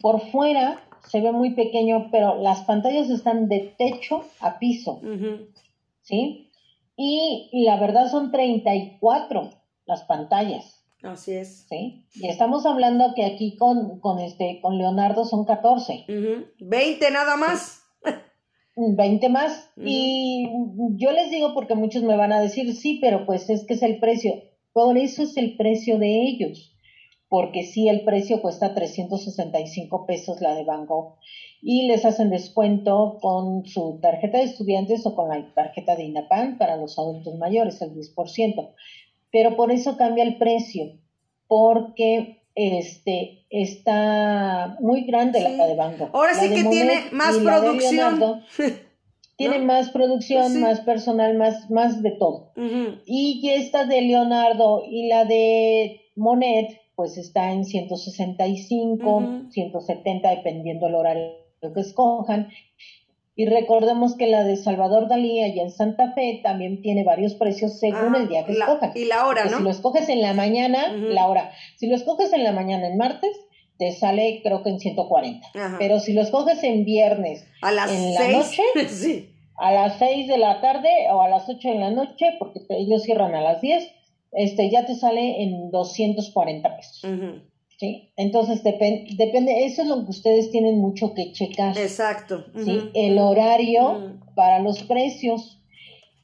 [0.00, 5.00] Por fuera se ve muy pequeño, pero las pantallas están de techo a piso.
[6.02, 6.50] ¿Sí?
[6.96, 9.50] Y la verdad son 34
[9.86, 10.79] las pantallas.
[11.02, 11.66] Así es.
[11.68, 12.04] ¿Sí?
[12.14, 16.06] Y estamos hablando que aquí con, con, este, con Leonardo son 14.
[16.58, 17.82] 20 nada más.
[18.76, 19.70] 20 más.
[19.76, 20.48] Y
[20.96, 23.82] yo les digo porque muchos me van a decir, sí, pero pues es que es
[23.82, 24.34] el precio.
[24.72, 26.76] Por eso es el precio de ellos.
[27.28, 31.18] Porque sí, el precio cuesta 365 pesos la de Banco
[31.62, 36.58] y les hacen descuento con su tarjeta de estudiantes o con la tarjeta de INAPAN
[36.58, 38.74] para los adultos mayores, el 10%.
[39.32, 40.98] Pero por eso cambia el precio,
[41.46, 46.10] porque este está muy grande la de Banco.
[46.12, 48.42] Ahora sí que tiene más producción.
[49.36, 52.52] tiene más producción, más personal, más, más de todo.
[53.06, 60.94] Y esta de Leonardo y la de Monet, pues está en 165, 170, dependiendo el
[60.94, 62.48] horario que escojan.
[63.40, 67.80] Y recordemos que la de Salvador Dalí allá en Santa Fe también tiene varios precios
[67.80, 68.94] según el día que escojas.
[68.94, 69.56] Y la hora, ¿no?
[69.56, 71.50] Si lo escoges en la mañana, la hora.
[71.76, 73.30] Si lo escoges en la mañana en martes,
[73.78, 75.48] te sale creo que en 140.
[75.78, 78.62] Pero si lo escoges en viernes, a las en la noche,
[79.56, 83.04] a las 6 de la tarde o a las 8 de la noche, porque ellos
[83.04, 83.90] cierran a las 10,
[84.32, 87.04] este, ya te sale en 240 pesos.
[87.80, 88.12] ¿Sí?
[88.16, 91.76] Entonces depende, eso es lo que ustedes tienen mucho que checar.
[91.78, 92.44] Exacto.
[92.54, 92.90] ¿sí?
[92.92, 95.62] El horario para los precios.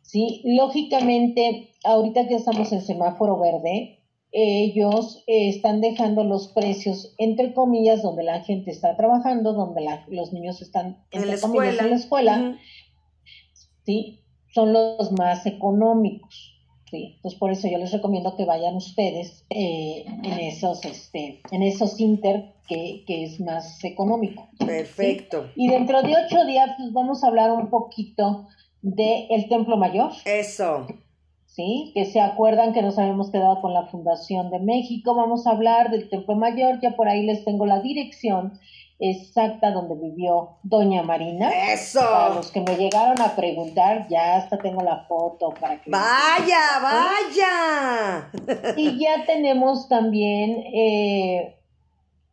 [0.02, 0.42] ¿sí?
[0.44, 4.02] Lógicamente, ahorita que estamos en semáforo verde,
[4.32, 10.34] ellos eh, están dejando los precios, entre comillas, donde la gente está trabajando, donde los
[10.34, 12.59] niños están, entre en comillas, en la escuela,
[13.86, 14.20] ¿sí?
[14.52, 16.55] Son los más económicos.
[16.91, 21.62] Sí, entonces por eso yo les recomiendo que vayan ustedes eh, en esos, este, en
[21.62, 24.49] esos inter que, que es más económico.
[24.64, 25.51] Perfecto.
[25.57, 28.47] Y dentro de ocho días pues, vamos a hablar un poquito
[28.82, 30.12] de el Templo Mayor.
[30.24, 30.87] Eso.
[31.47, 35.14] Sí, que se acuerdan que nos habíamos quedado con la Fundación de México.
[35.14, 38.61] Vamos a hablar del Templo Mayor, ya por ahí les tengo la dirección
[38.99, 41.51] exacta donde vivió Doña Marina.
[41.72, 42.01] Eso.
[42.01, 45.90] Para los que me llegaron a preguntar, ya hasta tengo la foto para que.
[45.90, 48.30] Vaya, vaya.
[48.76, 50.64] Y ya tenemos también.
[50.72, 51.57] Eh,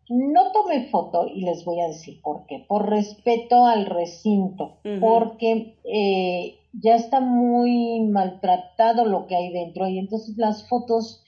[0.10, 2.64] no tomé foto y les voy a decir por qué.
[2.68, 10.00] Por respeto al recinto, porque eh, ya está muy maltratado lo que hay dentro y
[10.00, 11.24] entonces las fotos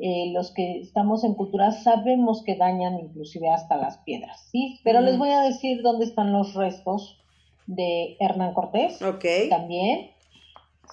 [0.00, 4.78] eh, los que estamos en cultura sabemos que dañan inclusive hasta las piedras, ¿sí?
[4.84, 7.18] Pero les voy a decir dónde están los restos
[7.66, 8.98] de Hernán Cortés.
[9.50, 10.10] También,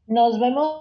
[0.08, 0.74] Nos vemos